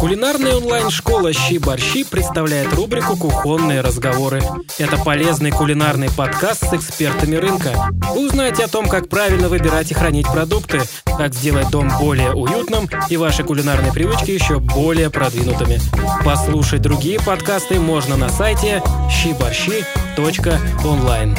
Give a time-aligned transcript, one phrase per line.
[0.00, 4.40] Кулинарная онлайн-школа «Щи-борщи» представляет рубрику «Кухонные разговоры».
[4.78, 7.74] Это полезный кулинарный подкаст с экспертами рынка.
[8.14, 12.88] Вы узнаете о том, как правильно выбирать и хранить продукты, как сделать дом более уютным
[13.10, 15.78] и ваши кулинарные привычки еще более продвинутыми.
[16.24, 21.36] Послушать другие подкасты можно на сайте щиборщи.онлайн.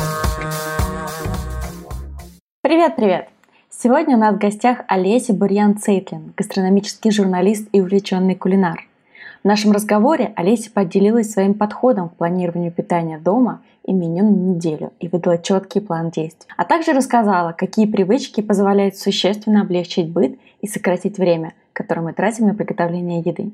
[2.62, 3.41] Привет-привет!
[3.84, 8.88] Сегодня у нас в гостях Олеся Бурьян-Цейтлин, гастрономический журналист и увлеченный кулинар.
[9.44, 14.94] В нашем разговоре Олеся поделилась своим подходом к планированию питания дома и меню на неделю
[15.00, 16.48] и выдала четкий план действий.
[16.58, 22.46] А также рассказала, какие привычки позволяют существенно облегчить быт и сократить время, которое мы тратим
[22.46, 23.50] на приготовление еды.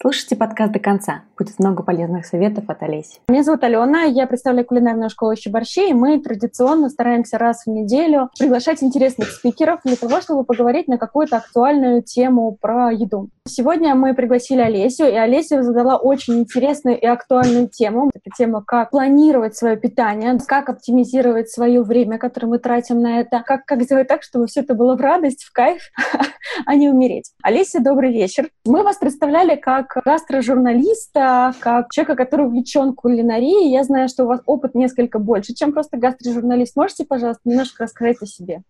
[0.00, 1.22] Слушайте подкаст до конца.
[1.38, 3.20] Будет много полезных советов от Олеси.
[3.28, 8.28] Меня зовут Алена, я представляю кулинарную школу щеборщей, и мы традиционно стараемся раз в неделю
[8.38, 13.28] приглашать интересных спикеров для того, чтобы поговорить на какую-то актуальную тему про еду.
[13.46, 18.10] Сегодня мы пригласили Олесю, и Олеся задала очень интересную и актуальную тему.
[18.14, 23.42] Это тема, как планировать свое питание, как оптимизировать свое время, которое мы тратим на это,
[23.44, 25.82] как, как сделать так, чтобы все это было в радость, в кайф,
[26.66, 27.32] а не умереть.
[27.42, 28.48] Олеся, добрый вечер.
[28.64, 33.72] Мы вас представляли как как гастрожурналиста, как человека, который увлечен кулинарией.
[33.72, 36.76] Я знаю, что у вас опыт несколько больше, чем просто гастрожурналист.
[36.76, 38.62] Можете, пожалуйста, немножко рассказать о себе?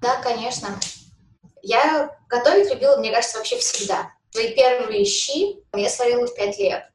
[0.00, 0.68] Да, конечно.
[1.62, 4.10] Я готовить любила, мне кажется, вообще всегда.
[4.30, 6.90] Свои первые щи я сварила в пять лет.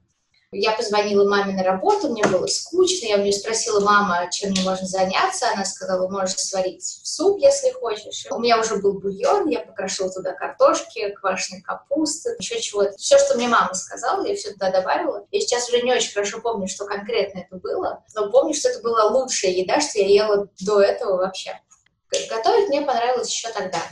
[0.51, 4.61] Я позвонила маме на работу, мне было скучно, я у нее спросила, мама, чем мне
[4.63, 8.25] можно заняться, она сказала, можешь сварить суп, если хочешь.
[8.31, 12.97] У меня уже был бульон, я покрошила туда картошки, квашеной капусты, еще чего-то.
[12.97, 15.23] Все, что мне мама сказала, я все туда добавила.
[15.29, 18.81] Я сейчас уже не очень хорошо помню, что конкретно это было, но помню, что это
[18.81, 21.59] была лучшая еда, что я ела до этого вообще.
[22.27, 23.83] Готовить мне понравилось еще тогда.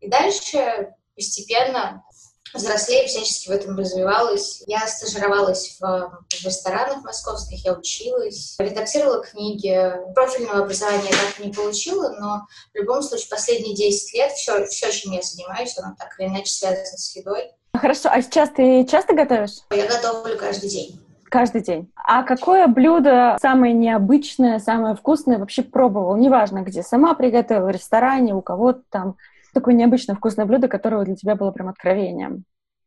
[0.00, 2.02] И дальше постепенно
[2.54, 4.62] взрослее, всячески в этом развивалась.
[4.66, 9.92] Я стажировалась в, ресторанах московских, я училась, редактировала книги.
[10.14, 14.90] Профильного образования я так не получила, но в любом случае последние 10 лет все, все
[14.92, 17.50] чем я занимаюсь, оно так или иначе связано с едой.
[17.74, 19.58] Хорошо, а сейчас ты часто готовишь?
[19.70, 21.00] Я готовлю каждый день.
[21.24, 21.90] Каждый день.
[21.96, 26.16] А какое блюдо самое необычное, самое вкусное вообще пробовал?
[26.16, 26.82] Неважно где.
[26.82, 29.16] Сама приготовила в ресторане, у кого-то там
[29.54, 32.44] такое необычное вкусное блюдо, которое для тебя было прям откровением?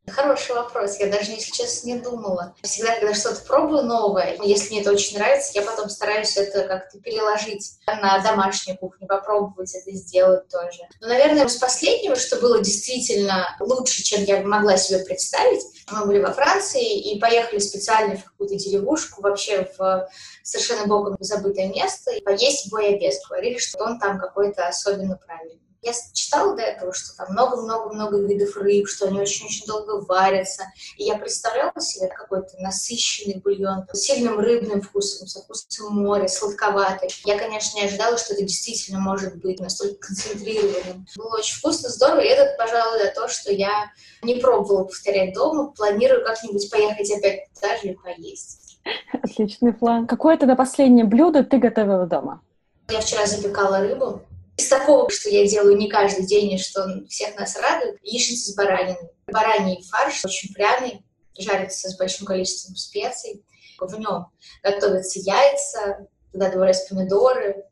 [0.09, 0.99] Хороший вопрос.
[0.99, 2.55] Я даже, если честно, не думала.
[2.63, 6.97] Всегда, когда что-то пробую новое, если мне это очень нравится, я потом стараюсь это как-то
[6.99, 10.79] переложить на домашнюю кухню, попробовать это сделать тоже.
[11.01, 16.19] Но, наверное, из последнего, что было действительно лучше, чем я могла себе представить, мы были
[16.19, 20.09] во Франции и поехали специально в какую-то деревушку, вообще в
[20.41, 23.25] совершенно богом забытое место, и поесть боябес.
[23.27, 25.66] Говорили, что он там какой-то особенно правильный.
[25.87, 30.63] Я читала до этого, что там много-много-много видов рыб, что они очень-очень долго варятся.
[30.97, 37.09] И я представляла себе какой-то насыщенный бульон с сильным рыбным вкусом, со вкусом моря, сладковатый.
[37.23, 41.07] Я, конечно, не ожидала, что это действительно может быть настолько концентрированным.
[41.15, 42.19] Было очень вкусно, здорово.
[42.19, 43.89] И это, пожалуй, то, что я
[44.23, 45.71] не пробовала повторять дома.
[45.71, 48.81] Планирую как-нибудь поехать опять туда же и поесть.
[49.23, 50.05] Отличный план.
[50.05, 52.41] Какое тогда последнее блюдо ты готовила дома?
[52.89, 54.21] Я вчера запекала рыбу
[54.57, 58.55] из такого, что я делаю не каждый день, и что всех нас радует, яичница с
[58.55, 59.11] бараниной.
[59.27, 61.05] Бараний фарш очень пряный,
[61.37, 63.45] жарится с большим количеством специй.
[63.79, 64.25] В нем
[64.63, 67.65] готовятся яйца, туда добавляются помидоры,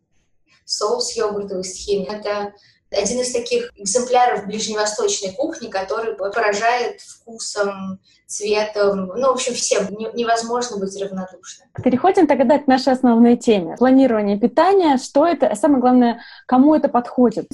[0.63, 2.19] соус йогуртовый с химией.
[2.19, 2.53] Это
[2.95, 9.87] один из таких экземпляров ближневосточной кухни, который поражает вкусом, цветом, ну, в общем, всем.
[10.13, 11.69] Невозможно быть равнодушным.
[11.83, 13.75] Переходим тогда к нашей основной теме.
[13.77, 14.97] Планирование питания.
[14.97, 15.47] Что это?
[15.47, 17.47] А самое главное, кому это подходит?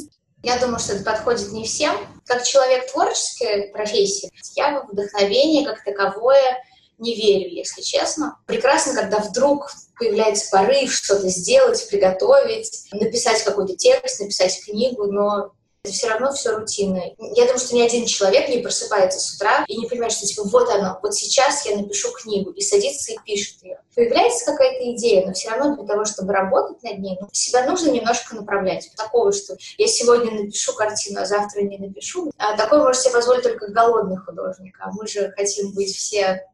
[0.43, 1.95] Я думаю, что это подходит не всем.
[2.25, 6.57] Как человек творческой профессии, я вдохновение как таковое
[7.01, 8.37] не верю, если честно.
[8.45, 15.51] Прекрасно, когда вдруг появляется порыв что-то сделать, приготовить, написать какой-то текст, написать книгу, но
[15.83, 17.01] это все равно все рутинно.
[17.17, 20.43] Я думаю, что ни один человек не просыпается с утра и не понимает, что типа
[20.43, 23.79] вот оно, вот сейчас я напишу книгу, и садится и пишет ее.
[23.95, 27.89] Появляется какая-то идея, но все равно для того, чтобы работать над ней, ну, себя нужно
[27.89, 28.91] немножко направлять.
[28.95, 32.31] Такого, что я сегодня напишу картину, а завтра не напишу.
[32.37, 34.77] А такое может себе позволить только голодный художник.
[34.79, 36.45] А мы же хотим быть все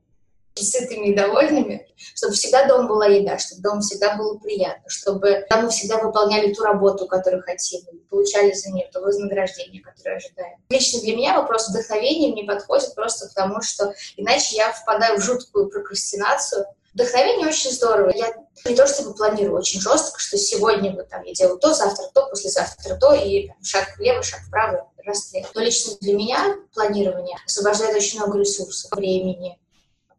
[0.64, 5.70] сытыми и довольными, чтобы всегда дома была еда, чтобы дома всегда было приятно, чтобы мы
[5.70, 10.58] всегда выполняли ту работу, которую хотим, получали за нее то вознаграждение, которое ожидаем.
[10.70, 15.70] Лично для меня вопрос вдохновения не подходит просто потому, что иначе я впадаю в жуткую
[15.70, 16.66] прокрастинацию.
[16.94, 18.12] Вдохновение очень здорово.
[18.16, 18.34] Я
[18.66, 22.28] Не то чтобы планирую очень жестко, что сегодня вот там я делаю то, завтра то,
[22.28, 25.46] послезавтра то, и шаг влево, шаг вправо, расстрел.
[25.54, 29.60] Но лично для меня планирование освобождает очень много ресурсов, времени,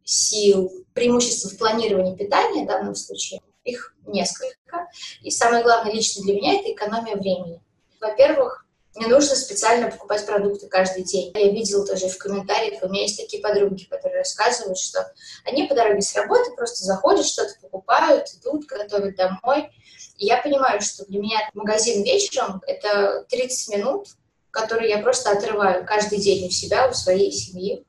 [0.08, 3.40] сил, преимущества в планировании питания в данном случае.
[3.64, 4.88] Их несколько.
[5.22, 7.60] И самое главное лично для меня– это экономия времени.
[8.00, 8.64] Во-первых,
[8.96, 11.30] не нужно специально покупать продукты каждый день.
[11.34, 15.12] Я видела тоже в комментариях, у меня есть такие подруги, которые рассказывают, что
[15.44, 19.70] они по дороге с работы просто заходят, что-то покупают, идут, готовят домой.
[20.16, 24.08] И я понимаю, что для меня магазин вечером— это 30 минут,
[24.50, 27.84] которые я просто отрываю каждый день у себя, у своей семьи.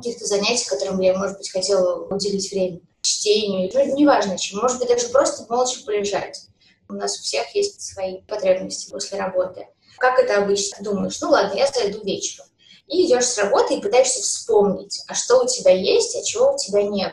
[0.00, 2.80] Каких-то занятий, которым я, может быть, хотела уделить время.
[3.02, 4.60] Чтению, ну, неважно чем.
[4.60, 6.46] Может быть, даже просто молча полежать.
[6.88, 9.66] У нас у всех есть свои потребности после работы.
[9.98, 10.82] Как это обычно?
[10.82, 12.46] Думаешь, ну ладно, я зайду вечером.
[12.86, 16.58] И идешь с работы и пытаешься вспомнить, а что у тебя есть, а чего у
[16.58, 17.12] тебя нет.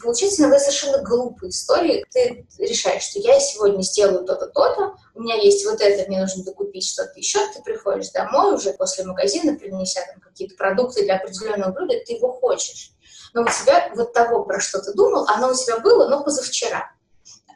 [0.00, 2.04] Получается иногда совершенно глупые истории.
[2.10, 6.44] Ты решаешь, что я сегодня сделаю то-то, то-то, у меня есть вот это, мне нужно
[6.44, 7.38] докупить что-то еще.
[7.54, 12.32] Ты приходишь домой уже после магазина, принеся там какие-то продукты для определенного блюда, ты его
[12.32, 12.90] хочешь.
[13.32, 16.90] Но у тебя вот того, про что ты думал, оно у тебя было, но позавчера.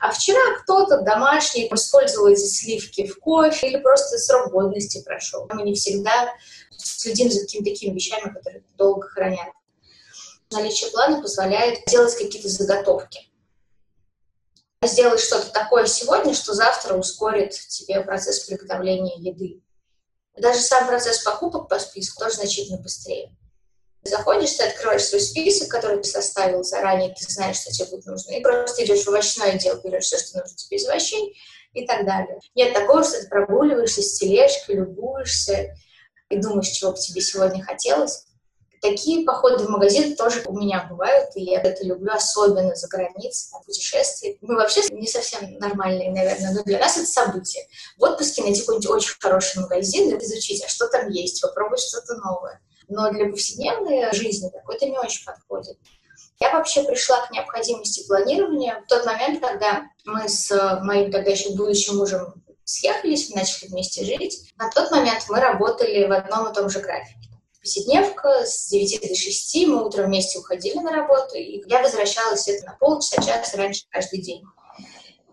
[0.01, 5.49] А вчера кто-то домашний использовал эти сливки в кофе или просто срок годности прошел.
[5.53, 6.33] Мы не всегда
[6.77, 9.49] следим за какими-то такими вещами, которые долго хранят.
[10.51, 13.21] Наличие плана позволяет делать какие-то заготовки.
[14.83, 19.63] Сделать что-то такое сегодня, что завтра ускорит тебе процесс приготовления еды.
[20.37, 23.35] Даже сам процесс покупок по списку тоже значительно быстрее
[24.09, 28.33] заходишь, ты открываешь свой список, который ты составил заранее, ты знаешь, что тебе будет нужно,
[28.33, 31.37] и просто идешь в овощной отдел, берешь все, что нужно тебе из овощей
[31.75, 32.39] и так далее.
[32.55, 35.75] Нет такого, что ты прогуливаешься с тележкой, любуешься
[36.31, 38.27] и думаешь, чего бы тебе сегодня хотелось.
[38.81, 43.51] Такие походы в магазин тоже у меня бывают, и я это люблю, особенно за границей,
[43.53, 44.39] на путешествии.
[44.41, 47.65] Мы вообще не совсем нормальные, наверное, но для нас это событие.
[47.97, 52.61] В отпуске найти какой-нибудь очень хороший магазин, изучить, а что там есть, попробовать что-то новое
[52.89, 55.79] но для повседневной жизни такой это не очень подходит.
[56.41, 60.51] Я вообще пришла к необходимости планирования в тот момент, когда мы с
[60.83, 64.53] моим тогда еще будущим мужем съехались, начали вместе жить.
[64.57, 67.28] На тот момент мы работали в одном и том же графике.
[67.69, 72.65] Повседневка с 9 до 6, мы утром вместе уходили на работу, и я возвращалась это
[72.65, 74.43] на полчаса, час раньше каждый день.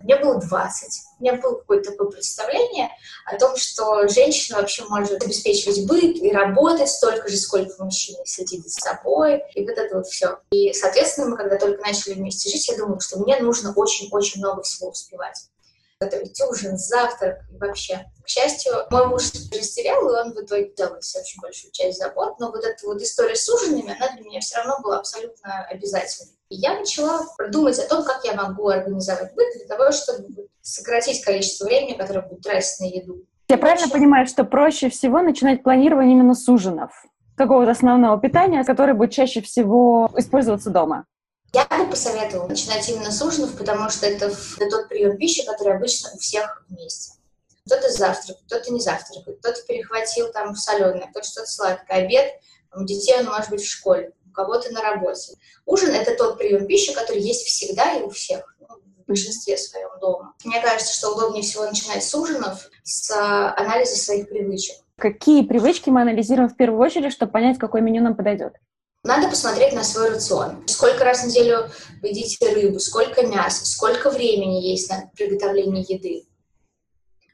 [0.01, 0.89] Мне было 20.
[1.17, 2.89] У меня было какое-то такое представление
[3.25, 8.67] о том, что женщина вообще может обеспечивать быт и работать столько же, сколько мужчина, следить
[8.67, 10.39] за собой, и вот это вот все.
[10.51, 14.61] И, соответственно, мы когда только начали вместе жить, я думала, что мне нужно очень-очень много
[14.63, 15.47] всего успевать
[15.99, 18.05] готовить ужин, завтрак и вообще.
[18.25, 22.39] К счастью, мой муж растерял, и он в итоге делал себе очень большую часть забот,
[22.39, 26.33] но вот эта вот история с ужинами, она для меня все равно была абсолютно обязательной.
[26.49, 31.23] И я начала продумать о том, как я могу организовать быт для того, чтобы сократить
[31.23, 33.21] количество времени, которое будет тратить на еду.
[33.47, 37.05] Я правильно понимаю, что проще всего начинать планирование именно с ужинов?
[37.37, 41.05] Какого-то основного питания, которое будет чаще всего использоваться дома?
[41.53, 45.77] Я бы посоветовала начинать именно с ужинов, потому что это, это тот прием пищи, который
[45.77, 47.14] обычно у всех вместе.
[47.65, 52.05] Кто-то завтракает, кто-то не завтракает, кто-то перехватил там соленое, кто-то что-то сладкое.
[52.05, 52.33] Обед,
[52.75, 55.33] у детей он может быть в школе, у кого-то на работе.
[55.65, 59.89] Ужин– это тот прием пищи, который есть всегда и у всех, ну, в большинстве своем
[59.99, 60.35] дома.
[60.43, 63.09] Мне кажется, что удобнее всего начинать с ужинов, с
[63.57, 64.75] анализа своих привычек.
[64.97, 68.53] Какие привычки мы анализируем в первую очередь, чтобы понять, какое меню нам подойдет?
[69.03, 70.63] Надо посмотреть на свой рацион.
[70.67, 71.69] Сколько раз в неделю
[72.01, 76.25] вы едите рыбу, сколько мяса, сколько времени есть на приготовление еды.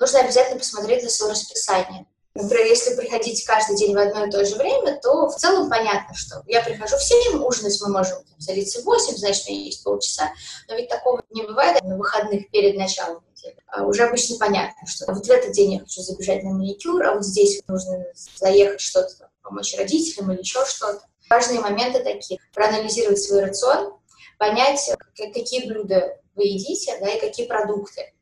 [0.02, 2.08] Нужно обязательно посмотреть на свое расписание.
[2.34, 6.16] Например, если приходить каждый день в одно и то же время, то в целом понятно,
[6.16, 9.66] что я прихожу в 7, ужинать мы можем там, садиться в 8, значит, у меня
[9.66, 10.32] есть полчаса.
[10.68, 13.56] Но ведь такого не бывает на выходных перед началом недели.
[13.68, 17.14] А уже обычно понятно, что вот в этот день я хочу забежать на маникюр, а
[17.14, 18.04] вот здесь нужно
[18.38, 22.40] заехать что-то, помочь родителям или еще что-то важные моменты такие.
[22.56, 23.94] Проанализировать свой рацион,
[24.40, 28.14] понять, какие блюда вы едите, да, и какие продукты.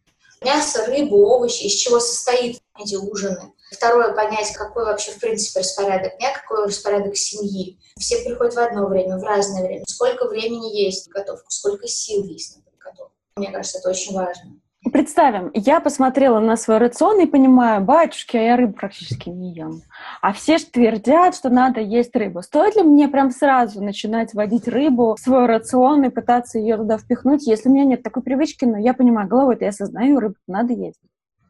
[0.41, 3.53] Мясо, рыбу, овощи, из чего состоит эти ужины.
[3.72, 7.79] Второе, понять, какой вообще, в принципе, распорядок дня, какой распорядок семьи.
[7.98, 9.84] Все приходят в одно время, в разное время.
[9.86, 13.13] Сколько времени есть на подготовку, сколько сил есть на подготовку.
[13.36, 14.60] Мне кажется, это очень важно.
[14.93, 19.81] Представим, я посмотрела на свой рацион и понимаю, батюшки, а я рыбу практически не ем.
[20.21, 22.41] А все же твердят, что надо есть рыбу.
[22.41, 26.98] Стоит ли мне прям сразу начинать вводить рыбу в свой рацион и пытаться ее туда
[26.98, 30.71] впихнуть, если у меня нет такой привычки, но я понимаю, головой-то я осознаю, рыбу надо
[30.71, 31.00] есть.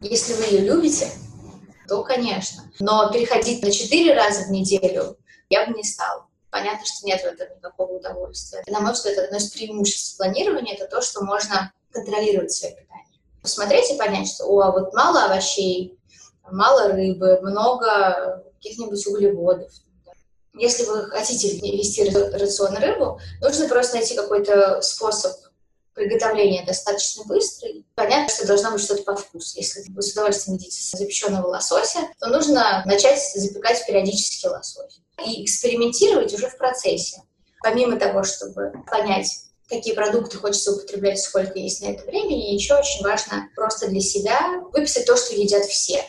[0.02, 1.08] Если вы ее любите,
[1.88, 2.64] то, конечно.
[2.80, 5.18] Но переходить на четыре раза в неделю
[5.50, 6.26] я бы не стала.
[6.50, 8.64] Понятно, что нет в этом никакого удовольствия.
[8.68, 13.06] На мой взгляд, одно из преимуществ планирования— это то, что можно контролировать свое питание.
[13.42, 15.98] Посмотреть и понять, что о, а вот мало овощей,
[16.50, 19.72] мало рыбы, много каких-нибудь углеводов.
[20.54, 25.32] Если вы хотите вести рацион рыбу, нужно просто найти какой-то способ
[25.94, 27.86] приготовления достаточно быстрый.
[27.96, 29.58] Понятно, что должно быть что-то по вкусу.
[29.58, 35.02] Если вы с удовольствием едите запеченного лосося, то нужно начать запекать периодически лосось.
[35.26, 37.22] И экспериментировать уже в процессе.
[37.62, 43.04] Помимо того, чтобы понять, какие продукты хочется употреблять, сколько есть на это времени, еще очень
[43.04, 44.40] важно просто для себя
[44.74, 46.04] выписать то, что едят все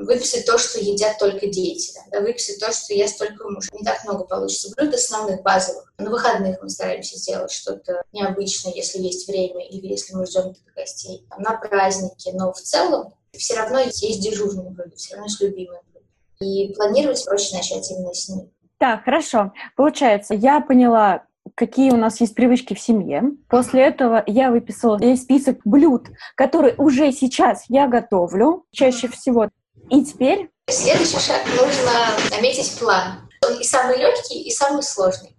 [0.00, 3.70] выписать то, что едят только дети, да, выписать то, что ест только муж.
[3.72, 5.92] Не так много получится блюд основных, базовых.
[5.98, 11.26] На выходных мы стараемся сделать что-то необычное, если есть время или если мы ждем гостей.
[11.38, 16.06] На праздники, но в целом все равно есть дежурные блюда, все равно есть любимые блюда.
[16.40, 18.48] И планировать проще начать именно с них.
[18.78, 19.52] Так, хорошо.
[19.76, 21.24] Получается, я поняла,
[21.60, 23.22] какие у нас есть привычки в семье.
[23.50, 28.64] После этого я выписала список блюд, которые уже сейчас я готовлю.
[28.72, 29.50] Чаще всего
[29.90, 30.48] и теперь?
[30.70, 33.28] Следующий шаг нужно наметить план.
[33.46, 35.36] Он и самый легкий, и самый сложный.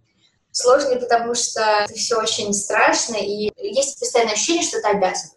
[0.52, 5.32] Сложный, потому что это все очень страшно, и есть постоянное ощущение, что ты обязан.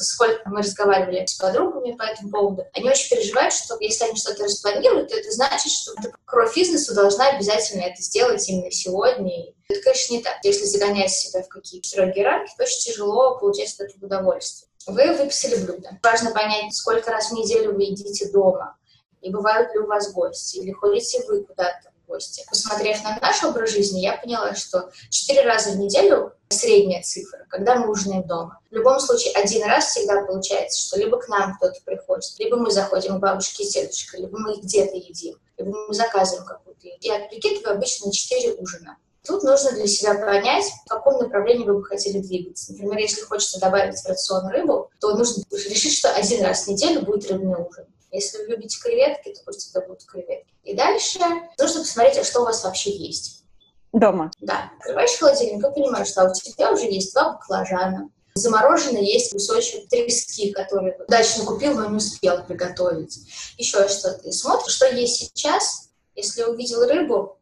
[0.00, 4.44] Сколько мы разговаривали с подругами по этому поводу, они очень переживают, что если они что-то
[4.44, 9.52] распланируют, то это значит, что ты, кровь бизнесу должна обязательно это сделать именно сегодня.
[9.68, 10.36] Это, конечно, не так.
[10.44, 14.70] Если загонять себя в какие-то строгие рамки, то очень тяжело получать от этого удовольствие.
[14.86, 15.98] Вы выписали блюдо.
[16.02, 18.76] Важно понять, сколько раз в неделю вы едите дома.
[19.20, 22.44] И бывают ли у вас гости, или ходите вы куда-то гости.
[22.48, 27.76] Посмотрев на наш образ жизни, я поняла, что четыре раза в неделю средняя цифра, когда
[27.76, 28.58] мы ужинаем дома.
[28.70, 32.70] В любом случае, один раз всегда получается, что либо к нам кто-то приходит, либо мы
[32.70, 36.98] заходим к бабушке и дедушке, либо мы где-то едим, либо мы заказываем какую-то еду.
[37.02, 38.96] Я прикидываю обычно четыре ужина.
[39.26, 42.72] Тут нужно для себя понять, в каком направлении вы бы хотели двигаться.
[42.72, 47.02] Например, если хочется добавить в рацион рыбу, то нужно решить, что один раз в неделю
[47.02, 47.84] будет рыбный ужин.
[48.10, 50.52] Если вы любите креветки, то пусть это будут креветки.
[50.64, 51.18] И дальше
[51.58, 53.44] нужно посмотреть, а что у вас вообще есть.
[53.92, 54.30] Дома.
[54.40, 54.70] Да.
[54.78, 60.52] Открываешь холодильник и понимаешь, что у тебя уже есть два баклажана, заморожено есть кусочек трески,
[60.52, 63.18] который удачно купил, но не успел приготовить.
[63.56, 64.28] Еще что-то.
[64.28, 65.88] И смотришь, что есть сейчас.
[66.14, 67.38] Если увидел рыбу,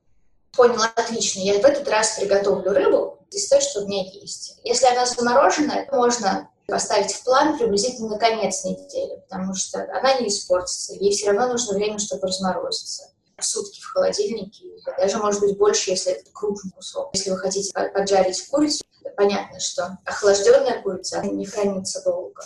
[0.52, 4.58] понял, отлично, я в этот раз приготовлю рыбу из той, что у меня есть.
[4.64, 10.28] Если она замороженная, можно поставить в план приблизительно на конец недели, потому что она не
[10.28, 13.10] испортится, ей все равно нужно время, чтобы разморозиться.
[13.38, 14.64] Сутки в холодильнике,
[14.98, 17.10] даже, может быть, больше, если это крупный кусок.
[17.12, 18.82] Если вы хотите поджарить курицу,
[19.16, 22.42] понятно, что охлажденная курица не хранится долго.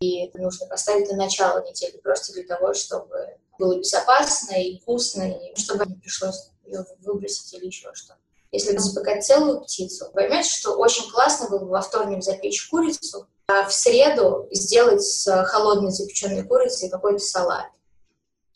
[0.00, 5.58] И нужно поставить на начало недели, просто для того, чтобы было безопасно и вкусно, и
[5.58, 8.14] чтобы не пришлось ее выбросить или еще что.
[8.52, 13.70] Если запекать целую птицу, поймете, что очень классно было бы во вторник запечь курицу, в
[13.70, 17.66] среду сделать с холодной запеченной курицей какой-то салат.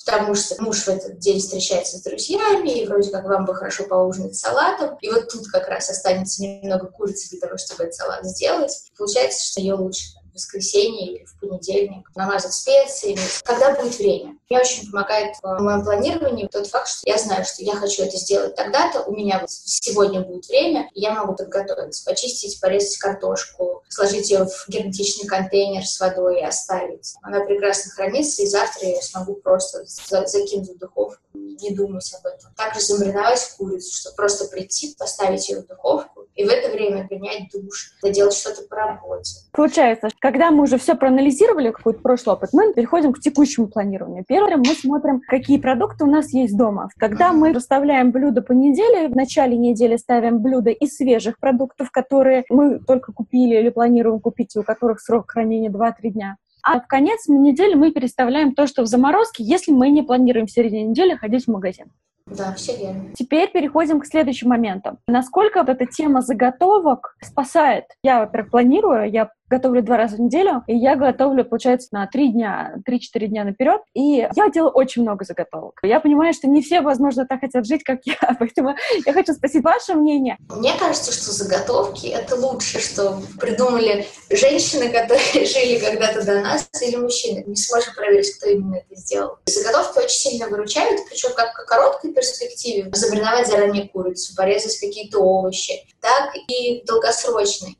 [0.04, 3.84] Потому что муж в этот день встречается с друзьями, и вроде как вам бы хорошо
[3.84, 4.96] поужинать салатом.
[5.02, 8.72] И вот тут как раз останется немного курицы для того, чтобы этот салат сделать.
[8.96, 10.04] Получается, что ее лучше
[10.38, 14.36] воскресенье или в понедельник, намазать специями, когда будет время.
[14.48, 18.16] Мне очень помогает в моем планировании тот факт, что я знаю, что я хочу это
[18.16, 23.82] сделать тогда-то, у меня вот сегодня будет время, и я могу подготовиться, почистить, порезать картошку,
[23.88, 27.14] сложить ее в герметичный контейнер с водой и оставить.
[27.22, 32.52] Она прекрасно хранится, и завтра я смогу просто закинуть в духовку не думать об этом.
[32.54, 37.50] Также замариновать курицу, чтобы просто прийти, поставить ее в духовку и в это время принять
[37.52, 39.40] душ, доделать что-то по работе.
[39.52, 44.24] Получается, когда мы уже все проанализировали, какой-то прошлый опыт, мы переходим к текущему планированию.
[44.26, 46.90] Первым мы смотрим, какие продукты у нас есть дома.
[46.96, 52.44] Когда мы расставляем блюда по неделе, в начале недели ставим блюда из свежих продуктов, которые
[52.50, 56.36] мы только купили или планируем купить, у которых срок хранения 2-3 дня.
[56.62, 60.52] А в конец недели мы переставляем то, что в заморозке, если мы не планируем в
[60.52, 61.86] середине недели ходить в магазин.
[62.30, 63.10] Да, все верно.
[63.14, 64.98] Теперь переходим к следующему моменту.
[65.06, 67.84] Насколько вот эта тема заготовок спасает?
[68.02, 72.32] Я, во-первых, планирую, я готовлю два раза в неделю, и я готовлю, получается, на три
[72.32, 75.78] дня, три-четыре дня наперед, и я делаю очень много заготовок.
[75.82, 78.74] Я понимаю, что не все, возможно, так хотят жить, как я, поэтому
[79.06, 80.36] я хочу спросить ваше мнение.
[80.50, 86.96] Мне кажется, что заготовки— это лучше, что придумали женщины, которые жили когда-то до нас, или
[86.96, 87.44] мужчины.
[87.46, 89.38] Не сможем проверить, кто именно это сделал.
[89.46, 95.72] Заготовки очень сильно выручают, причем как в короткой перспективе, замариновать заранее курицу, порезать какие-то овощи,
[96.00, 97.77] так и долгосрочной.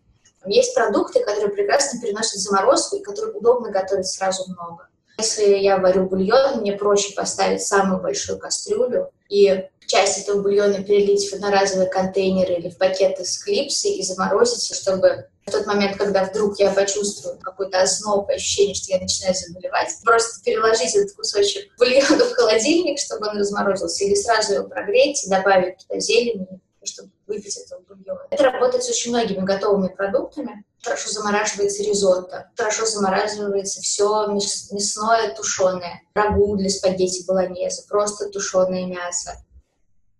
[0.49, 4.89] Есть продукты, которые прекрасно переносят заморозку и которые удобно готовить сразу много.
[5.19, 11.29] Если я варю бульон, мне проще поставить самую большую кастрюлю и часть этого бульона перелить
[11.29, 16.25] в одноразовые контейнеры или в пакеты с клипсой и заморозить, чтобы В тот момент, когда
[16.25, 22.25] вдруг я почувствую какой-то озноб, ощущение, что я начинаю заболевать, просто переложить этот кусочек бульона
[22.25, 26.47] в холодильник, чтобы он разморозился, или сразу его прогреть и добавить туда зелень,
[26.85, 28.21] чтобы выпить этого бульона.
[28.31, 30.65] Это работает с очень многими готовыми продуктами.
[30.83, 39.33] Хорошо замораживается ризотто, хорошо замораживается все мясное тушеное, рагу для спагетти болоньезе, просто тушеное мясо.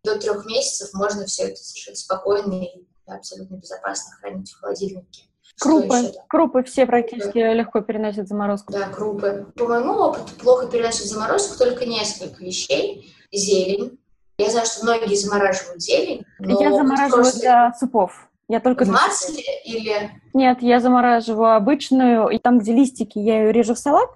[0.05, 5.25] До трех месяцев можно все это совершенно спокойно и абсолютно безопасно хранить в холодильнике.
[5.61, 6.13] Крупы.
[6.29, 7.53] Крупы все практически да.
[7.53, 8.73] легко переносят заморозку.
[8.73, 9.47] Да, крупы.
[9.57, 13.13] По моему опыту, плохо переносят заморозку только несколько вещей.
[13.33, 13.99] Зелень.
[14.39, 16.25] Я знаю, что многие замораживают зелень.
[16.39, 17.41] Я замораживаю просто...
[17.41, 18.29] для супов.
[18.49, 20.11] Я только в масле или...
[20.33, 24.09] Нет, я замораживаю обычную, и там, где листики, я ее режу в салат,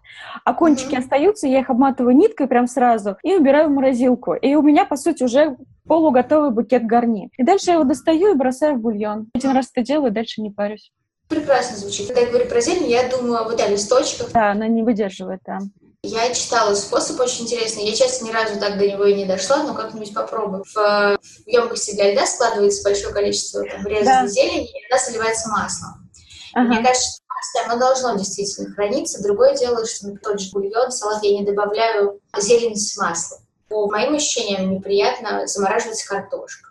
[0.44, 0.98] а кончики mm-hmm.
[0.98, 4.32] остаются, я их обматываю ниткой прям сразу и убираю в морозилку.
[4.32, 7.30] И у меня, по сути, уже полуготовый букет гарни.
[7.36, 9.28] И дальше я его достаю и бросаю в бульон.
[9.34, 10.92] Один раз это делаю, дальше не парюсь.
[11.28, 12.06] Прекрасно звучит.
[12.06, 14.32] Когда я говорю про зелень, я думаю вот о листочках.
[14.32, 15.58] Да, она не выдерживает, да.
[16.04, 17.84] Я читала способ очень интересный.
[17.84, 20.64] Я, честно, ни разу так до него и не дошла, но как-нибудь попробую.
[20.64, 24.26] В, в емкости для льда складывается большое количество там, врезанной да.
[24.26, 26.10] зелени, и она заливается маслом.
[26.54, 26.66] Ага.
[26.66, 29.22] Мне кажется, что масло, оно должно действительно храниться.
[29.22, 33.38] Другое дело, что на тот же бульон, салат я не добавляю зелень с маслом.
[33.68, 36.70] По моим ощущениям, неприятно замораживать картошку.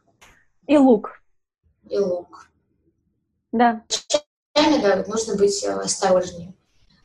[0.67, 1.21] И лук.
[1.89, 2.49] И лук.
[3.53, 3.81] Да.
[4.53, 6.53] Овощами, да, нужно быть э, осторожнее.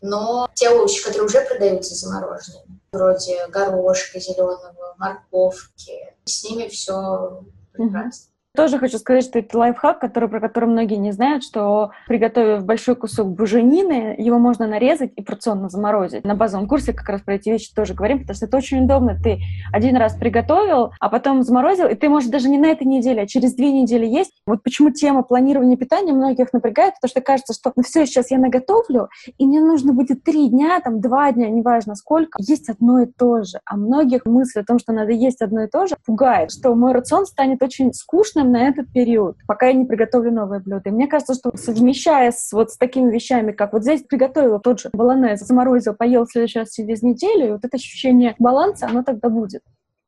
[0.01, 8.33] Но те овощи, которые уже продаются замороженными, вроде горошка зеленого, морковки, с ними все прекрасно.
[8.57, 12.97] Тоже хочу сказать, что это лайфхак, который, про который многие не знают, что приготовив большой
[12.97, 16.25] кусок буженины, его можно нарезать и порционно заморозить.
[16.25, 19.19] На базовом курсе как раз про эти вещи тоже говорим, потому что это очень удобно.
[19.23, 19.41] Ты
[19.73, 23.27] один раз приготовил, а потом заморозил, и ты можешь даже не на этой неделе, а
[23.27, 24.33] через две недели есть.
[24.47, 28.39] Вот почему тема планирования питания многих напрягает, потому что кажется, что ну все, сейчас я
[28.39, 33.07] наготовлю, и мне нужно будет три дня, там два дня, неважно сколько, есть одно и
[33.07, 33.61] то же.
[33.67, 36.93] А многих мысль о том, что надо есть одно и то же, пугает, что мой
[36.93, 40.89] рацион станет очень скучным, на этот период, пока я не приготовлю новое блюдо.
[40.89, 44.81] И мне кажется, что совмещая с, вот с такими вещами, как вот здесь приготовила тот
[44.81, 49.03] же баланез, заморозил, поел в следующий раз через неделю, и вот это ощущение баланса, оно
[49.03, 49.63] тогда будет.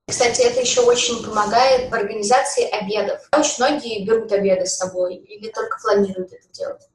[0.08, 3.20] Кстати, это еще очень помогает в организации обедов.
[3.36, 6.88] Очень многие берут обеды с собой или только планируют это делать.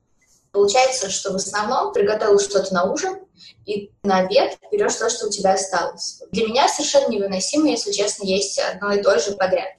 [0.52, 3.20] Получается, что в основном приготовил что-то на ужин,
[3.66, 6.22] и на обед берешь то, что у тебя осталось.
[6.32, 9.70] Для меня совершенно невыносимо, если честно, есть одно и то же подряд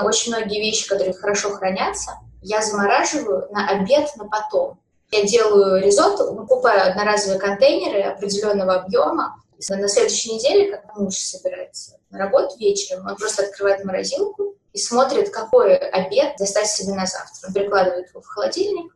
[0.00, 4.78] очень многие вещи, которые хорошо хранятся, я замораживаю на обед, на потом.
[5.10, 9.36] Я делаю ризотто, покупаю одноразовые контейнеры определенного объема.
[9.68, 15.30] На следующей неделе, когда муж собирается на работу вечером, он просто открывает морозилку и смотрит,
[15.30, 17.48] какой обед достать себе на завтра.
[17.48, 18.92] Он прикладывает его в холодильник,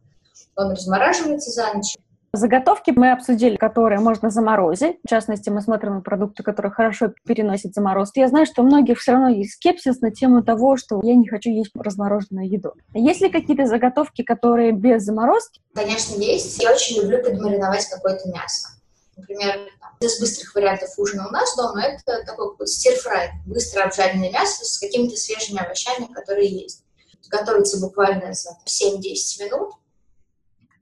[0.57, 1.97] он размораживается за ночь,
[2.37, 4.99] Заготовки мы обсудили, которые можно заморозить.
[5.03, 8.19] В частности, мы смотрим на продукты, которые хорошо переносят заморозки.
[8.19, 11.27] Я знаю, что у многих все равно есть скепсис на тему того, что я не
[11.27, 12.75] хочу есть размороженную еду.
[12.93, 15.63] Есть ли какие-то заготовки, которые без заморозки?
[15.75, 16.63] Конечно, есть.
[16.63, 18.69] Я очень люблю подмариновать какое-то мясо.
[19.17, 19.59] Например,
[20.01, 25.17] из быстрых вариантов ужина у нас дома это такой стирфрай, быстро обжаренное мясо с какими-то
[25.17, 26.85] свежими овощами, которые есть.
[27.31, 29.01] Готовится буквально за 7-10
[29.45, 29.73] минут.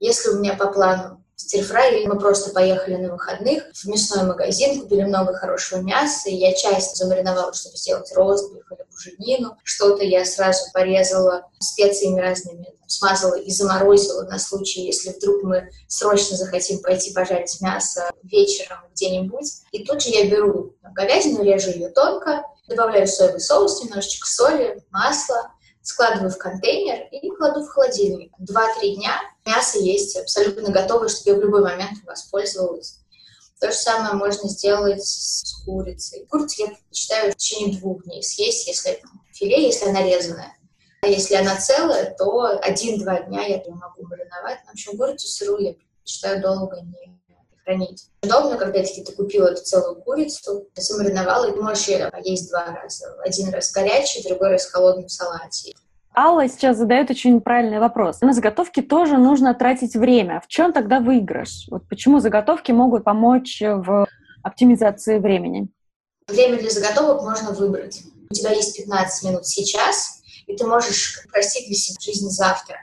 [0.01, 4.81] Если у меня по плану стирфрай, или мы просто поехали на выходных в мясной магазин,
[4.81, 9.57] купили много хорошего мяса, и я часть замариновала, чтобы сделать ростбиф или буженину.
[9.63, 16.37] Что-то я сразу порезала специями разными, смазала и заморозила на случай, если вдруг мы срочно
[16.37, 19.47] захотим пойти пожарить мясо вечером где-нибудь.
[19.71, 25.51] И тут же я беру говядину, режу ее тонко, добавляю соевый соус, немножечко соли, масла,
[25.95, 28.33] складываю в контейнер и кладу в холодильник.
[28.37, 32.99] Два-три дня мясо есть абсолютно готовое, чтобы я в любой момент воспользовалась.
[33.61, 36.27] То же самое можно сделать с курицей.
[36.29, 40.53] Курицу я предпочитаю в течение двух дней съесть, если это филе, если она резаная.
[41.01, 44.59] А если она целая, то один-два дня я ее могу мариновать.
[44.67, 47.17] В общем, курицу сырую я предпочитаю долго не
[47.63, 48.09] хранить.
[48.21, 53.15] Удобно, когда таки ты купила эту целую курицу, замариновала, и можешь ее есть два раза.
[53.23, 55.73] Один раз горячий, другой раз в салате.
[56.15, 58.21] Алла сейчас задает очень правильный вопрос.
[58.21, 60.41] На заготовки тоже нужно тратить время.
[60.41, 61.67] В чем тогда выигрыш?
[61.69, 64.07] Вот почему заготовки могут помочь в
[64.41, 65.67] оптимизации времени?
[66.27, 68.01] Время для заготовок можно выбрать.
[68.29, 72.77] У тебя есть 15 минут сейчас, и ты можешь простить себя жизнь завтра.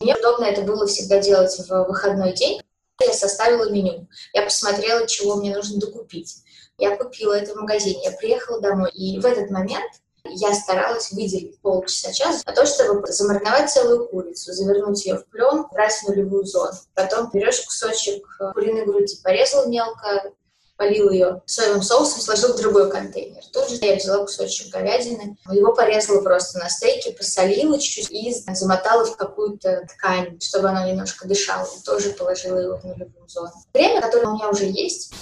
[0.00, 2.60] Мне удобно это было всегда делать в выходной день.
[3.00, 4.06] Я составила меню.
[4.34, 6.42] Я посмотрела, чего мне нужно докупить.
[6.78, 8.90] Я купила это в магазине, я приехала домой.
[8.92, 9.90] И в этот момент
[10.34, 16.00] я старалась выделить полчаса-час на то, чтобы замариновать целую курицу, завернуть ее в плен, брать
[16.06, 16.72] нулевую зону.
[16.94, 20.32] Потом берешь кусочек куриной груди, порезал мелко,
[20.76, 23.42] полил ее соевым соусом, сложил в другой контейнер.
[23.52, 29.04] Тут же я взяла кусочек говядины, его порезала просто на стейке, посолила чуть-чуть и замотала
[29.04, 31.68] в какую-то ткань, чтобы оно немножко дышало.
[31.84, 33.52] Тоже положила его в нулевую зону.
[33.72, 35.12] Время, которое у меня уже есть,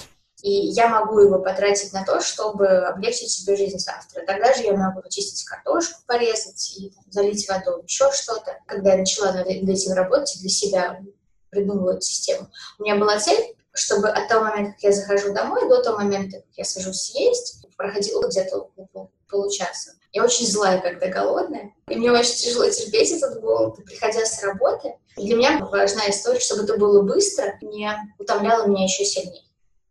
[0.42, 4.24] и я могу его потратить на то, чтобы облегчить себе жизнь завтра.
[4.26, 8.59] Тогда же я могу почистить картошку, порезать и там, залить водой, еще что-то.
[8.66, 11.00] Когда я начала над этим работать для себя,
[11.50, 15.66] придумывала эту систему, у меня была цель чтобы от того момента, как я захожу домой,
[15.66, 18.68] до того момента, как я сажусь есть, проходило где-то
[19.31, 19.92] получаса.
[20.12, 21.72] Я очень злая, когда голодная.
[21.88, 24.94] И мне очень тяжело терпеть этот голод, приходя с работы.
[25.16, 29.42] И для меня важна история, чтобы это было быстро, не утомляло меня еще сильнее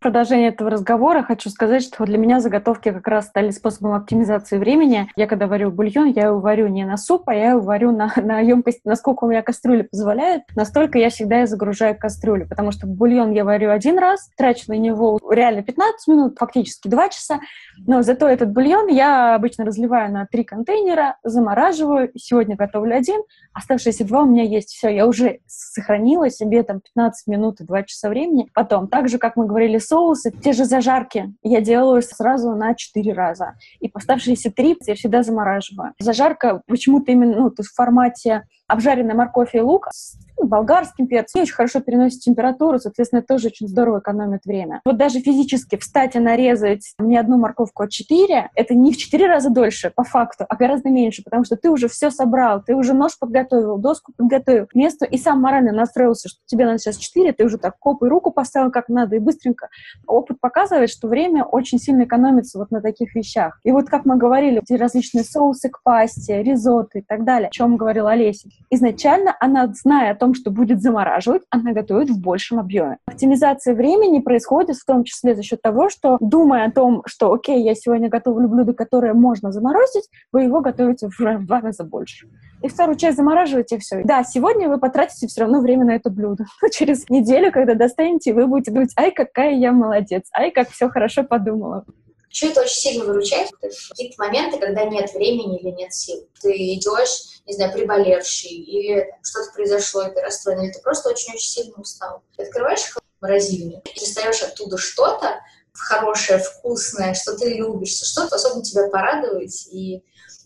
[0.01, 5.09] продолжение этого разговора хочу сказать, что для меня заготовки как раз стали способом оптимизации времени.
[5.15, 8.11] Я когда варю бульон, я его варю не на суп, а я его варю на,
[8.21, 12.87] на емкость, насколько у меня кастрюля позволяет, настолько я всегда и загружаю кастрюлю, потому что
[12.87, 17.39] бульон я варю один раз, трачу на него реально 15 минут, фактически 2 часа,
[17.85, 23.21] но зато этот бульон я обычно разливаю на три контейнера, замораживаю, сегодня готовлю один,
[23.53, 27.83] оставшиеся два у меня есть, все, я уже сохранила себе там 15 минут и 2
[27.83, 28.49] часа времени.
[28.53, 32.73] Потом, так же, как мы говорили с соусы, те же зажарки я делаю сразу на
[32.75, 33.55] 4 раза.
[33.81, 35.93] И поставшиеся 3 я всегда замораживаю.
[35.99, 41.41] Зажарка почему-то именно ну, в формате обжаренная морковь и лук с ну, болгарским перцем.
[41.41, 44.81] очень хорошо переносит температуру, соответственно, тоже очень здорово экономит время.
[44.85, 49.27] Вот даже физически встать и нарезать не одну морковку, а четыре, это не в четыре
[49.27, 52.93] раза дольше, по факту, а гораздо меньше, потому что ты уже все собрал, ты уже
[52.93, 57.45] нож подготовил, доску подготовил, место, и сам морально настроился, что тебе надо сейчас четыре, ты
[57.45, 59.69] уже так коп и руку поставил как надо, и быстренько.
[60.07, 63.59] Опыт показывает, что время очень сильно экономится вот на таких вещах.
[63.63, 67.51] И вот как мы говорили, эти различные соусы к пасте, ризотто и так далее, о
[67.51, 68.49] чем говорил Олеся.
[68.69, 72.97] Изначально она, зная о том, что будет замораживать, она готовит в большем объеме.
[73.05, 77.63] Оптимизация времени происходит в том числе за счет того, что, думая о том, что, окей,
[77.63, 82.27] я сегодня готовлю блюдо, которое можно заморозить, вы его готовите в два раза больше.
[82.61, 84.03] И вторую часть замораживаете, и все.
[84.03, 86.45] Да, сегодня вы потратите все равно время на это блюдо.
[86.61, 90.89] Но через неделю, когда достанете, вы будете думать, ай, какая я молодец, ай, как все
[90.89, 91.85] хорошо подумала.
[92.31, 96.27] Еще это очень сильно выручает в какие-то моменты, когда нет времени или нет сил.
[96.41, 101.49] Ты идешь, не знаю, приболевший, или что-то произошло, и ты расстроен, или ты просто очень-очень
[101.49, 102.23] сильно устал.
[102.37, 105.41] Ты открываешь морозильник и достаешь оттуда что-то
[105.73, 110.01] хорошее, вкусное, что ты любишь, что способно тебя порадовать и,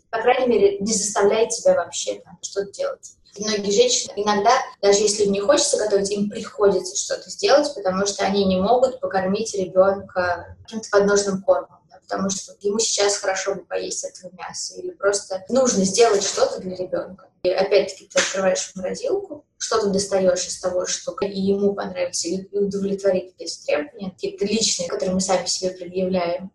[0.10, 3.12] по крайней мере, не заставляет тебя вообще там, что-то делать.
[3.38, 8.24] Многие женщины иногда, даже если им не хочется готовить, им приходится что-то сделать, потому что
[8.24, 14.04] они не могут покормить ребенка каким-то подножным кормом потому что ему сейчас хорошо бы поесть
[14.04, 17.30] этого мяса, или просто нужно сделать что-то для ребенка.
[17.44, 23.34] И опять-таки ты открываешь морозилку, что-то достаешь из того, что и ему понравится, и удовлетворит
[23.38, 26.52] эти требования, какие-то личные, которые мы сами себе предъявляем.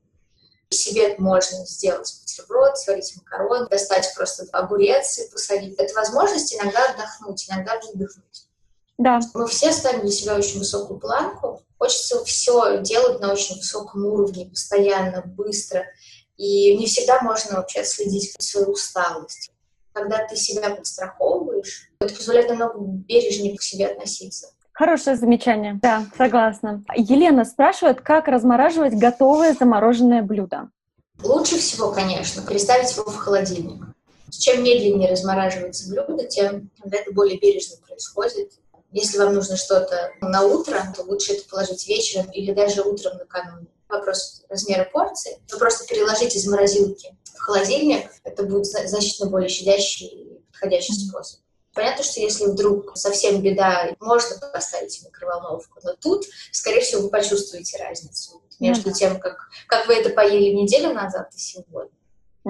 [0.73, 5.75] Себе можно сделать бутерброд, сварить макароны, достать просто огурец и посадить.
[5.79, 8.47] Это возможность иногда отдохнуть, иногда выдохнуть.
[8.99, 9.19] Да.
[9.35, 11.63] Мы все ставим для себя очень высокую планку.
[11.79, 15.87] Хочется все делать на очень высоком уровне, постоянно, быстро.
[16.37, 19.51] И не всегда можно вообще следить свою усталость.
[19.93, 24.53] Когда ты себя подстраховываешь, это позволяет намного бережнее к себе относиться.
[24.81, 25.79] Хорошее замечание.
[25.83, 26.83] Да, согласна.
[26.97, 30.71] Елена спрашивает, как размораживать готовое замороженное блюдо.
[31.23, 33.85] Лучше всего, конечно, переставить его в холодильник.
[34.31, 38.53] Чем медленнее размораживается блюдо, тем это более бережно происходит.
[38.91, 43.67] Если вам нужно что-то на утро, то лучше это положить вечером или даже утром накануне.
[43.87, 45.37] Вопрос размера порции.
[45.53, 48.11] Вы просто переложите из морозилки в холодильник.
[48.25, 51.41] Это будет значительно более щадящий и подходящий способ.
[51.73, 57.79] Понятно, что если вдруг совсем беда, можно поставить микроволновку, но тут, скорее всего, вы почувствуете
[57.79, 62.00] разницу между тем, как, как вы это поели неделю назад и сегодня.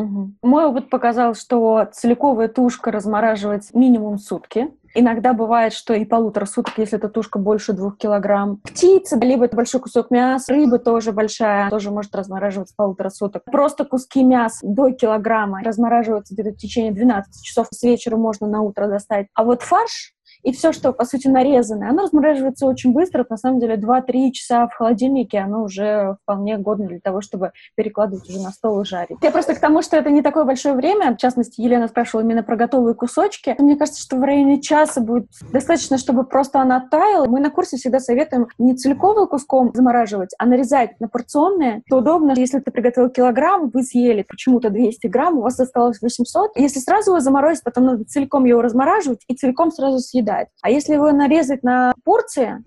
[0.00, 0.30] Угу.
[0.42, 4.68] Мой опыт показал, что целиковая тушка размораживается минимум сутки.
[4.94, 8.56] Иногда бывает, что и полутора суток, если эта тушка больше двух килограмм.
[8.56, 13.44] Птица, либо это большой кусок мяса, рыба тоже большая, тоже может размораживаться полутора суток.
[13.44, 17.68] Просто куски мяса до килограмма размораживаются где-то в течение 12 часов.
[17.70, 19.28] С вечера можно на утро достать.
[19.34, 23.24] А вот фарш И все, что, по сути, нарезанное, оно размораживается очень быстро.
[23.28, 28.28] На самом деле, 2-3 часа в холодильнике, оно уже вполне годно для того, чтобы перекладывать
[28.28, 29.18] уже на стол и жарить.
[29.22, 31.14] Я просто к тому, что это не такое большое время.
[31.14, 33.54] В частности, Елена спрашивала именно про готовые кусочки.
[33.58, 37.26] Мне кажется, что в районе часа будет достаточно, чтобы просто она таяла.
[37.26, 41.82] Мы на курсе всегда советуем не целиковым куском замораживать, а нарезать на порционные.
[41.88, 46.56] То удобно, если ты приготовил килограмм, вы съели почему-то 200 грамм, у вас осталось 800.
[46.56, 50.29] Если сразу его заморозить, потом надо целиком его размораживать и целиком сразу съедать.
[50.62, 52.62] А если его нарезать на порции,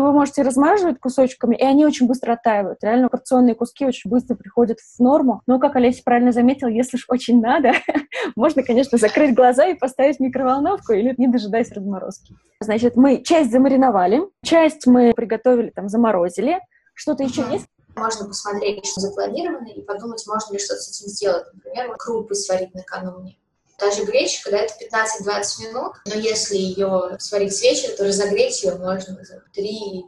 [0.00, 2.82] вы можете размораживать кусочками, и они очень быстро оттаивают.
[2.82, 5.42] Реально порционные куски очень быстро приходят в норму.
[5.46, 7.72] Но, как Олеся правильно заметила, если уж очень надо,
[8.36, 12.34] можно, конечно, закрыть глаза и поставить микроволновку или не дожидаясь разморозки.
[12.60, 16.60] Значит, мы часть замариновали, часть мы приготовили, там, заморозили.
[16.94, 17.66] Что-то еще есть?
[17.96, 21.44] Можно посмотреть, что запланировано, и подумать, можно ли что-то с этим сделать.
[21.52, 23.36] Например, крупы сварить накануне
[23.78, 28.74] даже гречка, да, это 15-20 минут, но если ее сварить с вечера, то разогреть ее
[28.74, 30.02] можно за 3-5.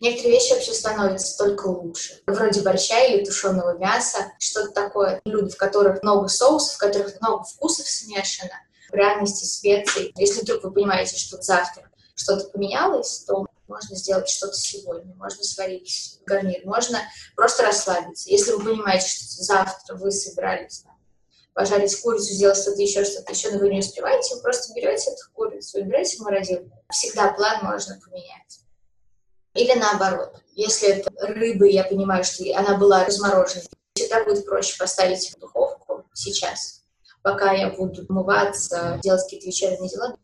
[0.00, 2.20] Некоторые вещи вообще становятся только лучше.
[2.26, 5.20] Вроде борща или тушеного мяса, что-то такое.
[5.24, 8.52] Блюда, в которых много соусов, в которых много вкусов смешано,
[8.90, 10.12] пряности, специй.
[10.16, 16.20] Если вдруг вы понимаете, что завтра что-то поменялось, то можно сделать что-то сегодня, можно сварить
[16.26, 17.00] гарнир, можно
[17.34, 18.28] просто расслабиться.
[18.28, 20.84] Если вы понимаете, что завтра вы собирались
[21.56, 25.22] пожарить курицу, сделать что-то еще, что-то еще, но вы не успеваете, вы просто берете эту
[25.32, 26.84] курицу и берете в морозилку.
[26.90, 28.60] Всегда план можно поменять.
[29.54, 33.62] Или наоборот, если это рыба, я понимаю, что она была разморожена,
[33.94, 36.82] всегда будет проще поставить в духовку сейчас,
[37.22, 40.14] пока я буду умываться, делать какие-то вечерние дела.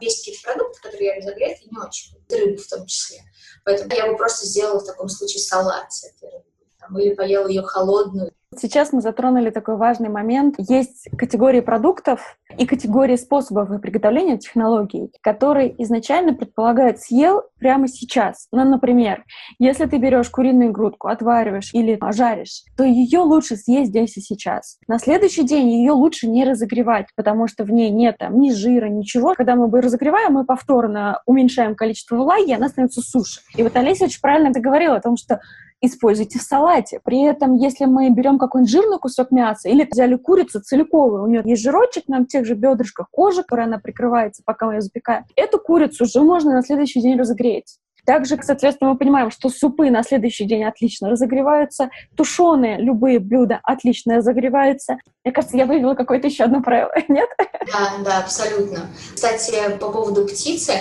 [0.00, 3.22] Есть какие-то продукты, которые я разогрею, и не очень рыбу в том числе.
[3.64, 7.04] Поэтому я бы просто сделала в таком случае салат с этой рыбой.
[7.04, 10.56] Или поела ее холодную, Сейчас мы затронули такой важный момент.
[10.58, 18.46] Есть категории продуктов и категории способов приготовления технологий, которые изначально предполагают съел прямо сейчас.
[18.52, 19.24] Ну, например,
[19.58, 24.78] если ты берешь куриную грудку, отвариваешь или жаришь, то ее лучше съесть здесь и сейчас.
[24.86, 28.86] На следующий день ее лучше не разогревать, потому что в ней нет там ни жира,
[28.86, 29.34] ничего.
[29.34, 33.40] Когда мы разогреваем, мы повторно уменьшаем количество влаги, и она становится суше.
[33.56, 35.40] И вот Олеся очень правильно договорила о том, что
[35.86, 37.00] используйте в салате.
[37.04, 41.42] При этом, если мы берем какой-нибудь жирный кусок мяса или взяли курицу целиковую, у нее
[41.44, 45.58] есть жирочек на тех же бедрышках, кожа, которая она прикрывается, пока мы ее запекаем, эту
[45.58, 47.78] курицу уже можно на следующий день разогреть.
[48.06, 54.16] Также, соответственно, мы понимаем, что супы на следующий день отлично разогреваются, тушеные любые блюда отлично
[54.16, 54.98] разогреваются.
[55.24, 57.28] Мне кажется, я вывела какое-то еще одно правило, нет?
[57.72, 58.90] Да, да, абсолютно.
[59.14, 60.74] Кстати, по поводу птицы,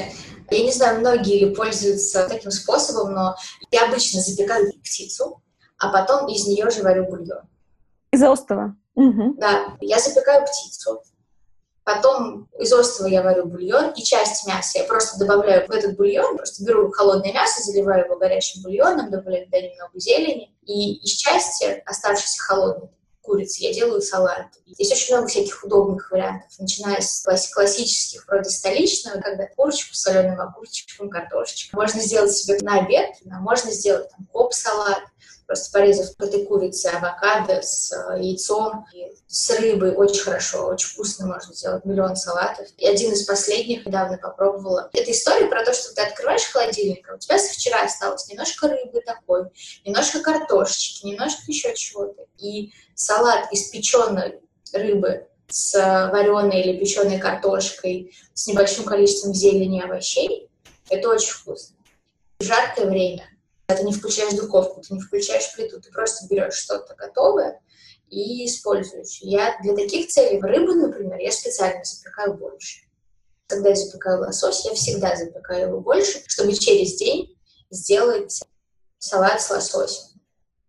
[0.54, 3.36] я не знаю, многие пользуются таким способом, но
[3.72, 5.42] я обычно запекаю птицу,
[5.78, 7.42] а потом из нее же варю бульон.
[8.12, 8.76] Из остова?
[8.96, 9.36] Угу.
[9.38, 11.02] Да, я запекаю птицу,
[11.84, 16.38] потом из остова я варю бульон, и часть мяса я просто добавляю в этот бульон,
[16.38, 21.82] просто беру холодное мясо, заливаю его горячим бульоном, добавляю туда немного зелени, и из части,
[21.86, 22.90] оставшейся холодной,
[23.24, 24.48] курицы, я делаю салат.
[24.68, 30.40] Здесь очень много всяких удобных вариантов, начиная с классических, вроде столичного, когда курочку с соленым
[30.42, 31.80] огурчиком, картошечкой.
[31.80, 35.04] Можно сделать себе на обед, можно сделать там коп-салат,
[35.46, 41.28] просто порезав этой курицы авокадо с э, яйцом и с рыбой очень хорошо, очень вкусно
[41.28, 42.68] можно сделать миллион салатов.
[42.78, 44.90] И один из последних недавно попробовала.
[44.94, 48.68] Это история про то, что ты открываешь холодильник, а у тебя с вчера осталось немножко
[48.68, 49.46] рыбы такой,
[49.86, 52.26] немножко картошечки, немножко еще чего-то.
[52.38, 54.42] И салат из печеной
[54.74, 55.74] рыбы с
[56.12, 60.50] вареной или печеной картошкой, с небольшим количеством зелени и овощей,
[60.90, 61.76] это очень вкусно.
[62.40, 63.28] В жаркое время
[63.68, 67.62] ты не включаешь духовку, ты не включаешь плиту, ты просто берешь что-то готовое
[68.10, 69.20] и используешь.
[69.22, 72.82] Я для таких целей рыбу, например, я специально запекаю больше.
[73.48, 77.38] Когда я запекаю лосось, я всегда запекаю его больше, чтобы через день
[77.70, 78.42] сделать
[79.00, 80.14] салат с лососем.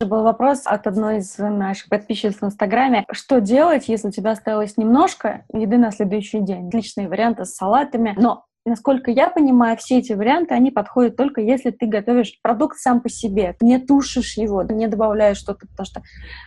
[0.01, 3.07] Был вопрос от одной из наших подписчиц в Инстаграме.
[3.11, 6.69] Что делать, если у тебя осталось немножко еды на следующий день?
[6.69, 8.15] Отличные варианты с салатами.
[8.19, 13.03] Но Насколько я понимаю, все эти варианты, они подходят только если ты готовишь продукт сам
[13.03, 16.03] по себе, не тушишь его, не добавляешь что-то, потому что,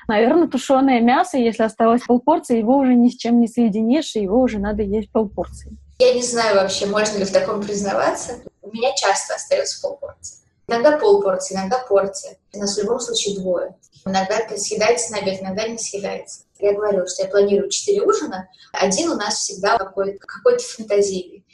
[0.07, 4.41] наверное, тушеное мясо, если осталось полпорции, его уже ни с чем не соединишь, и его
[4.41, 5.77] уже надо есть полпорции.
[5.99, 8.33] Я не знаю вообще, можно ли в таком признаваться.
[8.63, 10.46] У меня часто остается полпорции.
[10.69, 12.37] Иногда полпорции, иногда порция.
[12.53, 13.75] У нас в любом случае двое.
[14.05, 16.41] Иногда это съедается на обед, иногда не съедается.
[16.59, 18.49] Я говорю, что я планирую четыре ужина.
[18.73, 21.45] Один у нас всегда какой-то какой фантазийный.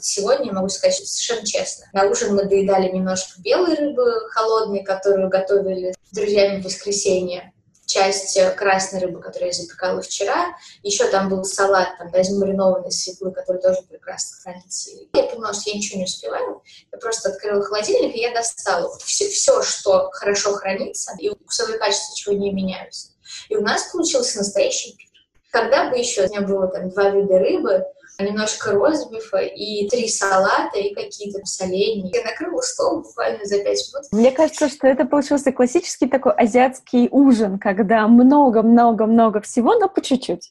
[0.00, 1.86] Сегодня я могу сказать что совершенно честно.
[1.92, 7.52] На ужин мы доедали немножко белой рыбы холодной, которую готовили с друзьями в воскресенье.
[7.86, 10.56] Часть э, красной рыбы, которую я запекала вчера.
[10.82, 14.90] Еще там был салат, там, да, из маринованной свеклы, который тоже прекрасно хранится.
[15.14, 16.62] Я понимала, что я ничего не успеваю.
[16.92, 22.16] Я просто открыла холодильник, и я достала все, все что хорошо хранится, и вкусовые качества
[22.16, 23.12] чего не меняются.
[23.48, 25.06] И у нас получился настоящий пир.
[25.50, 27.84] Когда бы еще у меня было там два вида рыбы,
[28.24, 32.10] немножко розбифа и три салата и какие-то соленья.
[32.12, 34.06] Я накрыла стол буквально за пять минут.
[34.12, 40.50] Мне кажется, что это получился классический такой азиатский ужин, когда много-много-много всего, но по чуть-чуть.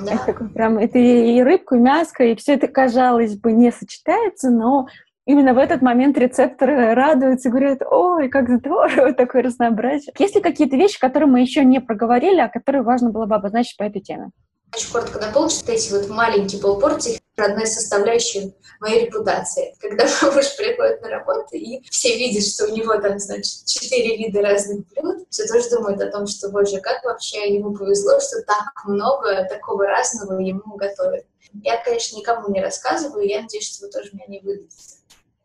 [0.00, 0.14] Да.
[0.14, 4.50] Это такой прям, это и рыбку, и мяско, и все это, казалось бы, не сочетается,
[4.50, 4.88] но
[5.26, 10.12] именно в этот момент рецепторы радуются, говорят, ой, как здорово, такое разнообразие.
[10.18, 13.76] Есть ли какие-то вещи, которые мы еще не проговорили, а которые важно было бы обозначить
[13.76, 14.30] по этой теме?
[14.74, 19.74] Очень коротко дополнить, что эти вот маленькие полпорции— одна из составляющих моей репутации.
[19.80, 24.40] Когда муж приходит на работу, и все видят, что у него там, значит, четыре вида
[24.40, 28.84] разных блюд, все тоже думают о том, что, боже, как вообще ему повезло, что так
[28.84, 31.24] много такого разного ему готовят.
[31.62, 34.96] Я, конечно, никому не рассказываю, я надеюсь, что вы тоже меня не выдадите.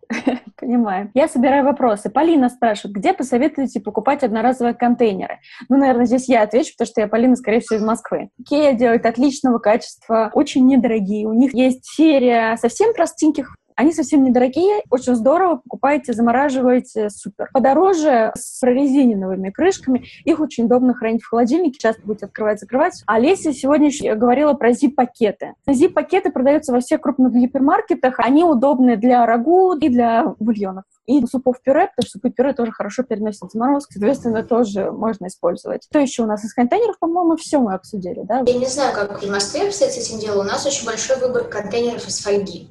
[0.59, 1.11] Понимаю.
[1.13, 2.09] Я собираю вопросы.
[2.09, 5.39] Полина спрашивает, где посоветуете покупать одноразовые контейнеры?
[5.69, 8.29] Ну, наверное, здесь я отвечу, потому что я Полина, скорее всего, из Москвы.
[8.37, 11.27] Икея делает отличного качества, очень недорогие.
[11.27, 17.49] У них есть серия совсем простеньких они совсем недорогие, очень здорово, покупаете, замораживаете, супер.
[17.53, 23.01] Подороже с прорезиненными крышками, их очень удобно хранить в холодильнике, часто будете открывать, закрывать.
[23.05, 25.53] А Леся сегодня говорила про зип-пакеты.
[25.65, 31.61] Зип-пакеты продаются во всех крупных гипермаркетах, они удобны для рагу и для бульонов и супов
[31.63, 35.85] пюре, потому что супы пюре тоже хорошо переносят заморозку, соответственно, тоже можно использовать.
[35.89, 38.43] Что еще у нас из контейнеров, по-моему, все мы обсудили, да?
[38.45, 40.41] Я не знаю, как в Москве обстоит с этим делом.
[40.41, 42.67] У нас очень большой выбор контейнеров из фольги.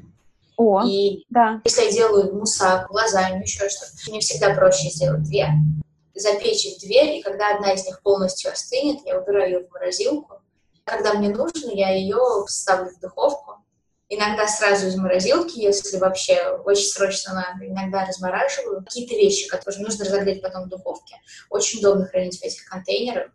[0.58, 1.60] О, и да.
[1.64, 5.50] если я делаю мусак, лазанью, еще что-то, мне всегда проще сделать две,
[6.16, 10.42] запечь их две, и когда одна из них полностью остынет, я убираю ее в морозилку.
[10.84, 12.18] Когда мне нужно, я ее
[12.48, 13.54] ставлю в духовку.
[14.08, 17.64] Иногда сразу из морозилки, если вообще очень срочно надо.
[17.64, 18.82] Иногда размораживаю.
[18.82, 21.16] Какие-то вещи, которые нужно разогреть потом в духовке.
[21.50, 23.30] Очень удобно хранить в этих контейнерах.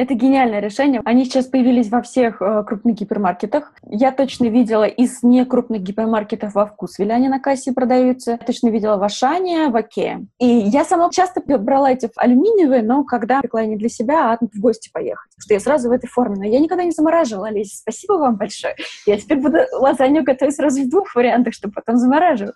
[0.00, 1.02] Это гениальное решение.
[1.04, 3.74] Они сейчас появились во всех э, крупных гипермаркетах.
[3.82, 8.30] Я точно видела из некрупных гипермаркетов во вкусвилле они на кассе продаются.
[8.30, 10.20] Я точно видела в Ашане, в Оке.
[10.38, 14.58] И я сама часто брала эти алюминиевые, но когда пекла не для себя, а в
[14.58, 15.30] гости поехать.
[15.36, 16.36] Что я сразу в этой форме.
[16.38, 17.76] Но я никогда не замораживала, Олеся.
[17.76, 18.76] Спасибо вам большое.
[19.04, 22.54] Я теперь буду лазанью готовить сразу в двух вариантах, чтобы потом замораживать.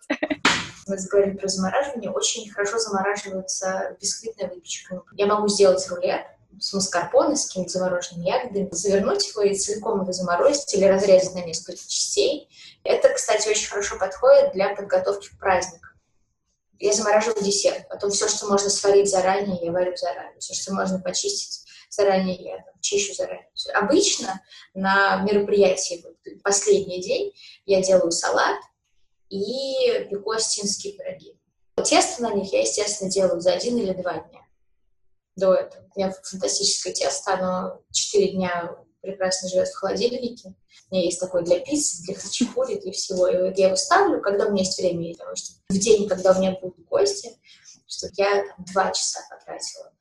[0.87, 2.11] Мы заговорили про замораживание.
[2.11, 5.03] Очень хорошо замораживается бисквитная выпечка.
[5.13, 6.27] Я могу сделать рулет,
[6.61, 11.45] с маскарпоне, с какими-то замороженными ягодами, завернуть его и целиком его заморозить или разрезать на
[11.45, 12.49] несколько частей.
[12.85, 15.91] Это, кстати, очень хорошо подходит для подготовки к праздникам.
[16.79, 17.89] Я замораживаю десерт.
[17.89, 20.39] Потом все, что можно сварить заранее, я варю заранее.
[20.41, 23.49] Все, что можно почистить заранее, я там, чищу заранее.
[23.75, 24.43] Обычно
[24.75, 27.33] на мероприятии, вот, последний день,
[27.65, 28.59] я делаю салат
[29.31, 31.39] и пеку остинские пироги.
[31.85, 34.44] Тесто на них я, естественно, делаю за один или два дня
[35.37, 35.85] до этого.
[35.95, 40.55] У меня фантастическое тесто, оно 4 дня прекрасно живет в холодильнике.
[40.91, 43.27] У меня есть такое для пиццы, для хачапури, для всего.
[43.29, 46.33] И вот я его ставлю, когда у меня есть время, потому что в день, когда
[46.33, 47.31] у меня будут гости,
[47.87, 49.94] чтобы я два часа потратила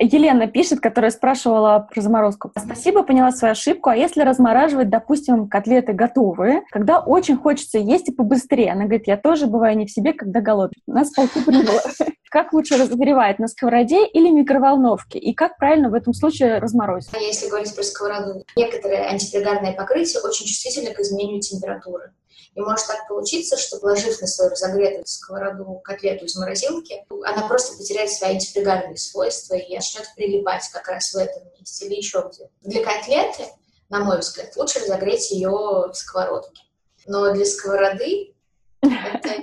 [0.00, 2.52] Елена пишет, которая спрашивала про заморозку.
[2.56, 3.90] Спасибо, поняла свою ошибку.
[3.90, 8.72] А если размораживать, допустим, котлеты готовые, когда очень хочется есть и побыстрее?
[8.72, 10.82] Она говорит, я тоже бываю не в себе, когда голодный.
[10.86, 11.80] У нас полку прибыло.
[12.30, 15.18] Как лучше разогревать, на сковороде или микроволновке?
[15.18, 17.10] И как правильно в этом случае разморозить?
[17.18, 22.12] Если говорить про сковороду, некоторые антипригарные покрытия очень чувствительны к изменению температуры.
[22.56, 27.76] И может так получиться, что положив на свою разогретую сковороду котлету из морозилки, она просто
[27.76, 32.50] потеряет свои антипригарные свойства и начнет прилипать как раз в этом месте или еще где-то.
[32.62, 33.44] Для котлеты,
[33.90, 36.62] на мой взгляд, лучше разогреть ее в сковородке.
[37.06, 38.34] Но для сковороды
[38.80, 39.34] это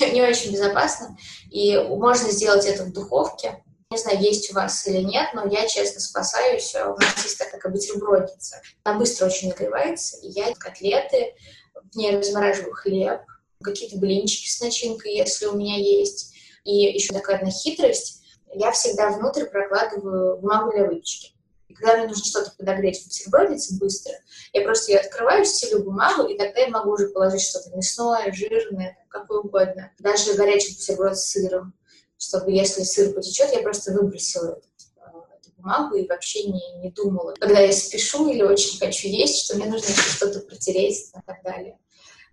[0.12, 1.16] не очень безопасно.
[1.50, 3.64] И можно сделать это в духовке.
[3.92, 6.72] Не знаю, есть у вас или нет, но я, честно, спасаюсь.
[6.76, 8.62] У нас есть такая бутербродница.
[8.84, 11.34] Она быстро очень нагревается, я котлеты
[11.74, 13.22] в ней размораживаю хлеб,
[13.60, 16.32] какие-то блинчики с начинкой, если у меня есть.
[16.62, 18.22] И еще такая одна хитрость.
[18.54, 21.34] Я всегда внутрь прокладываю бумагу для выпечки.
[21.66, 24.12] И когда мне нужно что-то подогреть в бутерброднице быстро,
[24.52, 28.98] я просто ее открываю, стелю бумагу, и тогда я могу уже положить что-то мясное, жирное,
[29.08, 29.90] какое угодно.
[29.98, 31.74] Даже горячий бутерброд с сыром,
[32.20, 37.34] чтобы если сыр потечет, я просто выбросила это бумагу и вообще не, не думала.
[37.40, 41.78] Когда я спешу или очень хочу есть, что мне нужно что-то протереть и так далее.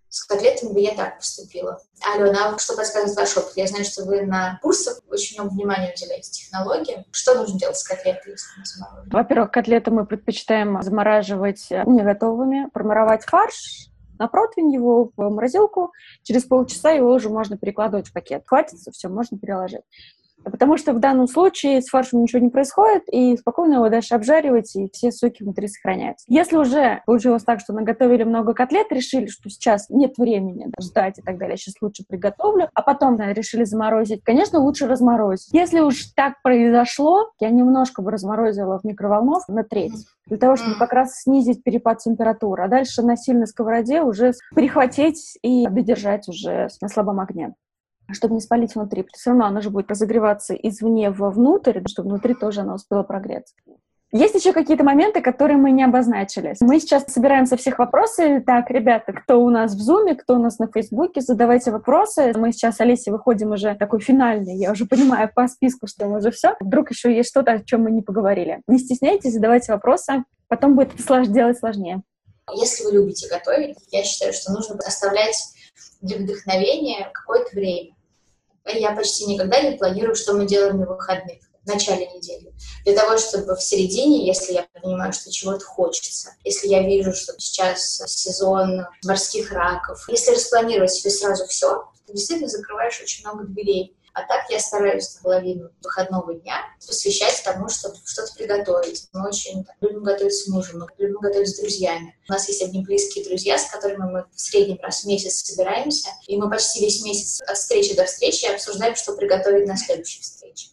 [0.10, 1.82] С котлетами бы я так поступила.
[2.02, 3.54] Алена, а что подсказывает ваш опыт?
[3.56, 7.06] Я знаю, что вы на курсах очень много внимания уделяете технологиям.
[7.12, 9.10] Что нужно делать с котлетой, если мы замораживаем?
[9.10, 15.92] Во-первых, котлеты мы предпочитаем замораживать не готовыми, формировать фарш, на противень его в морозилку.
[16.24, 18.44] Через полчаса его уже можно перекладывать в пакет.
[18.46, 19.82] Хватится, все, можно переложить.
[20.44, 24.84] Потому что в данном случае с фаршем ничего не происходит, и спокойно его дальше обжариваете,
[24.84, 26.26] и все соки внутри сохраняются.
[26.30, 31.22] Если уже получилось так, что наготовили много котлет, решили, что сейчас нет времени ждать и
[31.22, 35.54] так далее, сейчас лучше приготовлю, а потом да, решили заморозить, конечно, лучше разморозить.
[35.54, 40.76] Если уж так произошло, я немножко бы разморозила в микроволновку на треть, для того, чтобы
[40.78, 46.68] как раз снизить перепад температуры, а дальше на сильной сковороде уже перехватить и додержать уже
[46.82, 47.54] на слабом огне
[48.12, 49.06] чтобы не спалить внутри.
[49.14, 53.54] Все равно она же будет разогреваться извне вовнутрь, чтобы внутри тоже она успела прогреться.
[54.14, 56.56] Есть еще какие-то моменты, которые мы не обозначили.
[56.62, 58.42] Мы сейчас собираем со всех вопросы.
[58.46, 62.32] Так, ребята, кто у нас в Зуме, кто у нас на Фейсбуке, задавайте вопросы.
[62.38, 64.56] Мы сейчас, Олеся, выходим уже такой финальный.
[64.56, 66.56] Я уже понимаю по списку, что мы уже все.
[66.62, 68.62] Вдруг еще есть что-то, о чем мы не поговорили.
[68.68, 70.24] Не стесняйтесь, задавайте вопросы.
[70.48, 70.96] Потом будет
[71.30, 72.02] делать сложнее.
[72.56, 75.36] Если вы любите готовить, я считаю, что нужно оставлять
[76.02, 77.97] для вдохновения какое-то время.
[78.68, 82.54] Я почти никогда не планирую, что мы делаем на выходных в начале недели.
[82.86, 87.34] Для того, чтобы в середине, если я понимаю, что чего-то хочется, если я вижу, что
[87.38, 93.97] сейчас сезон морских раков, если распланировать себе сразу все, ты действительно закрываешь очень много дверей.
[94.18, 96.56] А так я стараюсь половину выходного дня
[96.88, 99.08] посвящать тому, чтобы что-то приготовить.
[99.14, 102.18] Мы очень так, любим готовить с мужем, мы любим готовить с друзьями.
[102.28, 106.10] У нас есть одни близкие друзья, с которыми мы в среднем раз в месяц собираемся,
[106.26, 110.70] и мы почти весь месяц от встречи до встречи обсуждаем, что приготовить на следующей встрече.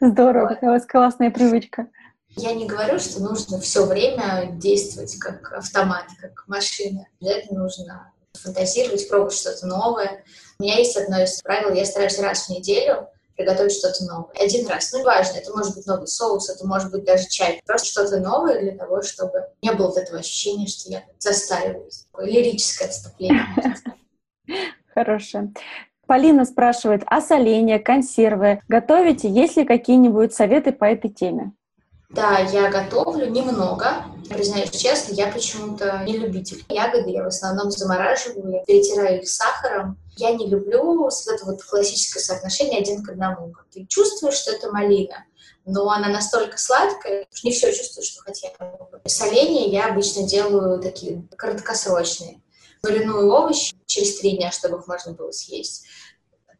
[0.00, 0.54] Здорово, вот.
[0.54, 1.86] какая у вас классная привычка.
[2.30, 7.06] Я не говорю, что нужно все время действовать как автомат, как машина.
[7.20, 10.24] Для этого нужно фантазировать, пробовать что-то новое.
[10.60, 14.34] У меня есть одно из правил, я стараюсь раз в неделю приготовить что-то новое.
[14.38, 14.92] Один раз.
[14.92, 17.62] Ну, неважно, это может быть новый соус, это может быть даже чай.
[17.64, 22.04] Просто что-то новое для того, чтобы не было вот этого ощущения, что я застаиваюсь.
[22.12, 23.46] Такое лирическое отступление.
[24.94, 25.50] Хорошее.
[26.06, 29.30] Полина спрашивает, а соленья, консервы готовите?
[29.30, 31.52] Есть ли какие-нибудь советы по этой теме?
[32.10, 34.04] Да, я готовлю немного.
[34.28, 37.10] Признаюсь честно, я почему-то не любитель ягоды.
[37.10, 39.96] Я в основном замораживаю, я перетираю их сахаром.
[40.20, 43.54] Я не люблю вот это вот классическое соотношение один к одному.
[43.72, 45.24] Ты чувствуешь, что это малина,
[45.64, 48.52] но она настолько сладкая, что не все чувствую, что хотела.
[49.06, 52.42] Соленья я обычно делаю такие краткосрочные.
[52.82, 55.86] Мариную овощи через три дня, чтобы их можно было съесть.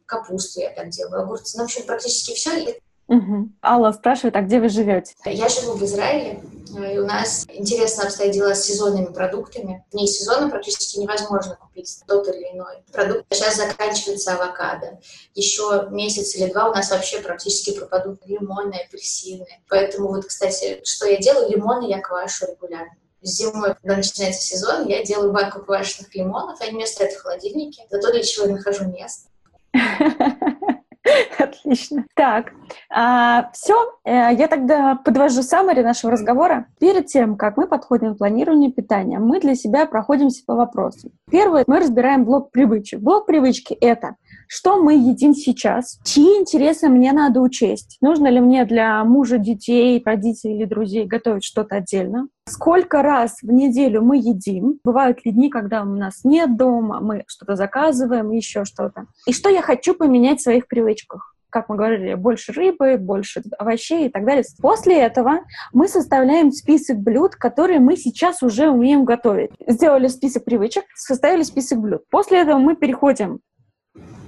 [0.06, 1.58] Капусту я так делаю, огурцы.
[1.58, 2.80] Ну, в общем, практически все.
[3.10, 3.48] Угу.
[3.60, 5.14] Алла спрашивает, а где вы живете?
[5.24, 9.84] Я живу в Израиле, и у нас интересно обстоят дела с сезонными продуктами.
[9.92, 13.24] Вне сезона практически невозможно купить тот или иной продукт.
[13.30, 15.00] Сейчас заканчивается авокадо.
[15.34, 19.46] Еще месяц или два у нас вообще практически пропадут лимоны, апельсины.
[19.68, 21.50] Поэтому вот, кстати, что я делаю?
[21.50, 26.74] Лимоны я квашу регулярно зимой, когда начинается сезон, я делаю банку квашеных лимонов, они у
[26.76, 27.82] меня стоят в холодильнике.
[27.90, 29.28] Это то, для чего я нахожу место.
[31.38, 32.04] Отлично.
[32.14, 32.52] Так,
[32.90, 33.74] а, все.
[34.04, 36.66] Э, я тогда подвожу саммари нашего разговора.
[36.78, 41.10] Перед тем, как мы подходим к планированию питания, мы для себя проходимся по вопросам.
[41.30, 43.00] Первое, мы разбираем блок привычек.
[43.00, 44.16] Блок привычки— это
[44.52, 47.98] что мы едим сейчас, чьи интересы мне надо учесть.
[48.00, 52.26] Нужно ли мне для мужа, детей, родителей или друзей готовить что-то отдельно?
[52.46, 54.80] Сколько раз в неделю мы едим?
[54.82, 59.06] Бывают ли дни, когда у нас нет дома, мы что-то заказываем, еще что-то.
[59.26, 61.34] И что я хочу поменять в своих привычках?
[61.50, 64.44] как мы говорили, больше рыбы, больше овощей и так далее.
[64.62, 65.40] После этого
[65.72, 69.50] мы составляем список блюд, которые мы сейчас уже умеем готовить.
[69.66, 72.02] Сделали список привычек, составили список блюд.
[72.08, 73.40] После этого мы переходим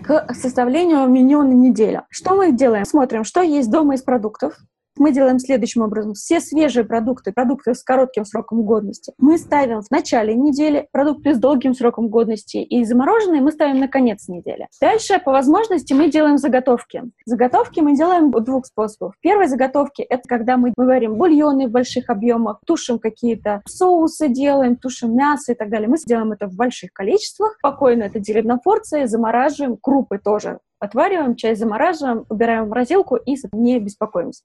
[0.03, 2.03] к составлению меню на неделю.
[2.11, 2.85] Что мы делаем?
[2.85, 4.59] Смотрим, что есть дома из продуктов,
[5.03, 6.15] мы делаем следующим образом.
[6.15, 11.39] Все свежие продукты, продукты с коротким сроком годности, мы ставим в начале недели, продукты с
[11.39, 14.69] долгим сроком годности и замороженные мы ставим на конец недели.
[14.81, 17.03] Дальше, по возможности, мы делаем заготовки.
[17.27, 19.15] Заготовки мы делаем двух способов.
[19.21, 25.17] Первые заготовки— это когда мы варим бульоны в больших объемах, тушим какие-то соусы делаем, тушим
[25.17, 25.89] мясо и так далее.
[25.89, 31.37] Мы делаем это в больших количествах, спокойно это делим на порции, замораживаем, крупы тоже отвариваем,
[31.37, 34.43] часть замораживаем, убираем в морозилку и не беспокоимся.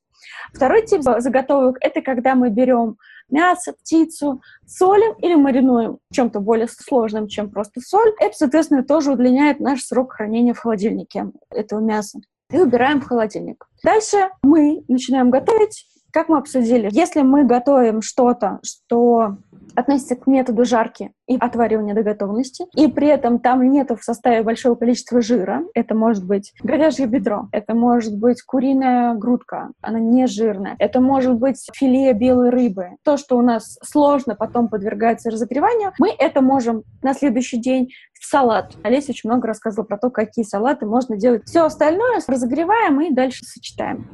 [0.53, 2.97] Второй тип заготовок— это когда мы берем
[3.29, 8.13] мясо, птицу, солим или маринуем чем-то более сложным, чем просто соль.
[8.19, 12.19] Это, соответственно, тоже удлиняет наш срок хранения в холодильнике этого мяса.
[12.51, 13.67] И убираем в холодильник.
[13.83, 19.37] Дальше мы начинаем готовить как мы обсудили, если мы готовим что-то, что
[19.77, 24.41] относится к методу жарки и отваривания до готовности, и при этом там нету в составе
[24.41, 25.61] большого количества жира.
[25.75, 31.35] Это может быть говяжье бедро, это может быть куриная грудка, она не жирная, это может
[31.35, 32.97] быть филе белой рыбы.
[33.03, 38.25] То, что у нас сложно потом подвергается разогреванию, мы это можем на следующий день в
[38.25, 38.73] салат.
[38.83, 41.43] Олеся очень много рассказывала про то, какие салаты можно делать.
[41.45, 44.09] Все остальное разогреваем и дальше сочетаем.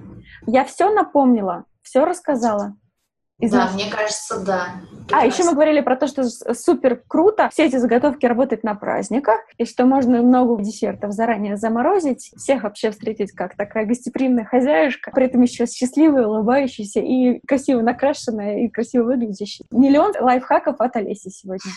[0.46, 2.76] Я все напомнила, все рассказала.
[3.44, 3.74] Из да, нас...
[3.74, 4.68] мне кажется, да.
[5.12, 7.50] А, еще мы говорили про то, что супер круто.
[7.52, 12.92] Все эти заготовки работают на праздниках, и что можно много десертов заранее заморозить, всех вообще
[12.92, 19.04] встретить как такая гостеприимная хозяюшка, при этом еще счастливая, улыбающаяся и красиво накрашенная, и красиво
[19.04, 19.68] выглядящая.
[19.72, 21.70] Миллион лайфхаков от Олеси сегодня.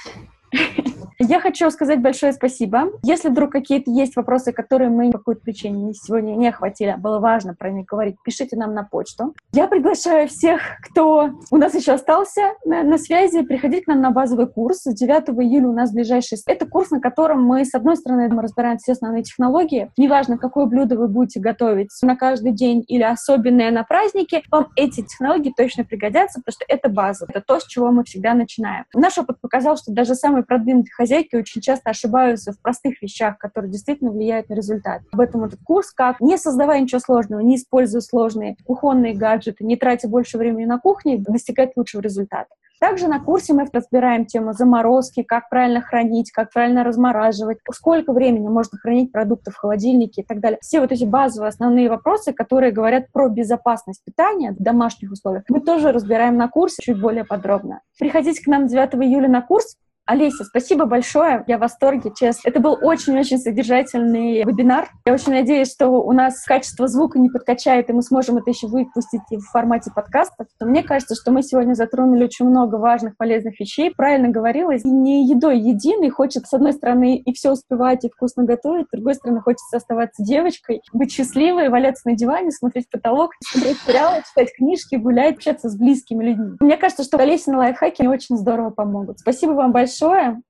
[1.18, 2.90] Я хочу сказать большое спасибо.
[3.02, 7.18] Если вдруг какие-то есть вопросы, которые мы по какой-то причине сегодня не охватили, а было
[7.18, 9.34] важно про них говорить, пишите нам на почту.
[9.52, 14.11] Я приглашаю всех, кто у нас еще остался на, на связи, приходить к нам на
[14.11, 14.82] базовый курс.
[14.84, 16.38] 9 июля у нас ближайший...
[16.46, 19.90] Это курс, на котором мы, с одной стороны, мы разбираем все основные технологии.
[19.96, 25.02] Неважно, какое блюдо вы будете готовить на каждый день или особенное на праздники, вам эти
[25.02, 27.26] технологии точно пригодятся, потому что это база.
[27.28, 28.84] Это то, с чего мы всегда начинаем.
[28.94, 33.70] Наш опыт показал, что даже самые продвинутые хозяйки очень часто ошибаются в простых вещах, которые
[33.70, 35.03] действительно влияют на результат.
[35.12, 39.76] Об этом этот курс, как не создавая ничего сложного, не используя сложные кухонные гаджеты, не
[39.76, 42.49] тратя больше времени на кухне, достигать лучшего результата.
[42.78, 48.49] Также на курсе мы разбираем тему заморозки, как правильно хранить, как правильно размораживать, сколько времени
[48.49, 50.59] можно хранить продукты в холодильнике и так далее.
[50.61, 55.61] Все вот эти базовые основные вопросы, которые говорят про безопасность питания в домашних условиях, мы
[55.61, 57.80] тоже разбираем на курсе чуть более подробно.
[57.99, 59.76] Приходите к нам 9 июля на курс.
[60.07, 61.42] Олеся, спасибо большое.
[61.48, 62.48] Я в восторге, честно.
[62.48, 64.88] Это был очень-очень содержательный вебинар.
[65.04, 68.68] Я очень надеюсь, что у нас качество звука не подкачает, и мы сможем это еще
[68.68, 70.46] выпустить и в формате подкастов.
[70.61, 73.92] Мне кажется, что мы сегодня затронули очень много важных, полезных вещей.
[73.96, 76.11] Правильно говорилось, не едой единый.
[76.11, 80.22] Хочется, с одной стороны, и все успевать, и вкусно готовить, с другой стороны, хочется оставаться
[80.22, 85.76] девочкой, быть счастливой, валяться на диване, смотреть потолок, смотреть сериалы, читать книжки, гулять, общаться с
[85.76, 86.57] близкими людьми.
[86.61, 89.18] Мне кажется, что лайфхаке мне очень здорово помогут.
[89.18, 90.42] Спасибо вам большое большое.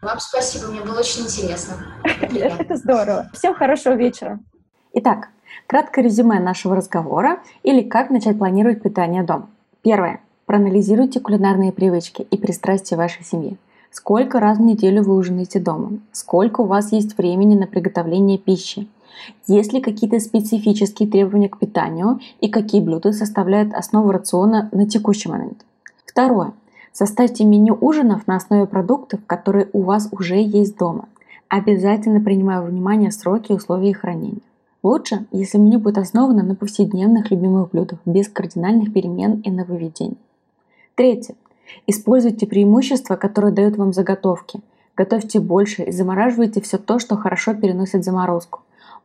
[0.00, 1.74] Вам спасибо, мне было очень интересно.
[2.04, 3.30] Это здорово.
[3.32, 4.40] Всем хорошего вечера.
[4.94, 5.28] Итак,
[5.66, 9.48] краткое резюме нашего разговора или как начать планировать питание дома.
[9.82, 10.20] Первое.
[10.46, 13.56] Проанализируйте кулинарные привычки и пристрастия вашей семьи.
[13.90, 15.98] Сколько раз в неделю вы ужинаете дома?
[16.10, 18.88] Сколько у вас есть времени на приготовление пищи?
[19.46, 25.28] Есть ли какие-то специфические требования к питанию и какие блюда составляют основу рациона на текущий
[25.28, 25.64] момент?
[26.04, 26.54] Второе.
[26.92, 31.08] Составьте меню ужинов на основе продуктов, которые у вас уже есть дома.
[31.48, 34.40] Обязательно принимая во внимание сроки и условия хранения.
[34.82, 40.18] Лучше, если меню будет основано на повседневных любимых блюдах, без кардинальных перемен и нововведений.
[40.94, 41.34] Третье.
[41.86, 44.60] Используйте преимущества, которые дают вам заготовки.
[44.96, 48.60] Готовьте больше и замораживайте все то, что хорошо переносит заморозку.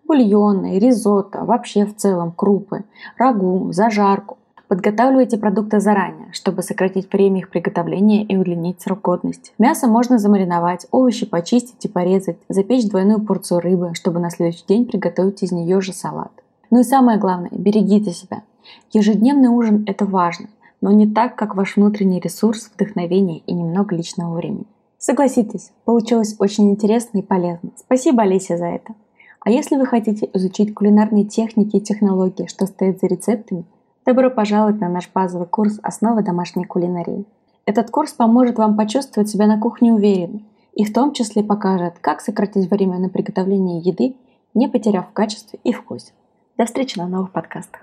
[0.06, 2.84] Бульоны, ризотто, вообще в целом крупы,
[3.18, 4.38] рагу, зажарку.
[4.68, 9.54] Подготавливайте продукты заранее, чтобы сократить время их приготовления и удлинить срок годности.
[9.58, 14.86] Мясо можно замариновать, овощи почистить и порезать, запечь двойную порцию рыбы, чтобы на следующий день
[14.86, 16.32] приготовить из нее же салат.
[16.70, 18.44] Ну и самое главное, берегите себя.
[18.92, 20.48] Ежедневный ужин– это важно,
[20.82, 24.66] но не так, как ваш внутренний ресурс, вдохновение и немного личного времени.
[24.98, 27.70] Согласитесь, получилось очень интересно и полезно.
[27.78, 28.96] Спасибо, Олеся, за это.
[29.40, 33.64] А если вы хотите изучить кулинарные техники и технологии, что стоит за рецептами,
[34.08, 37.26] Добро пожаловать на наш базовый курс «Основы домашней кулинарии».
[37.66, 40.44] Этот курс поможет вам почувствовать себя на кухне уверенно
[40.74, 44.16] и в том числе покажет, как сократить время на приготовление еды,
[44.54, 46.14] не потеряв в качестве и вкусе.
[46.58, 47.82] До встречи на новых подкастах.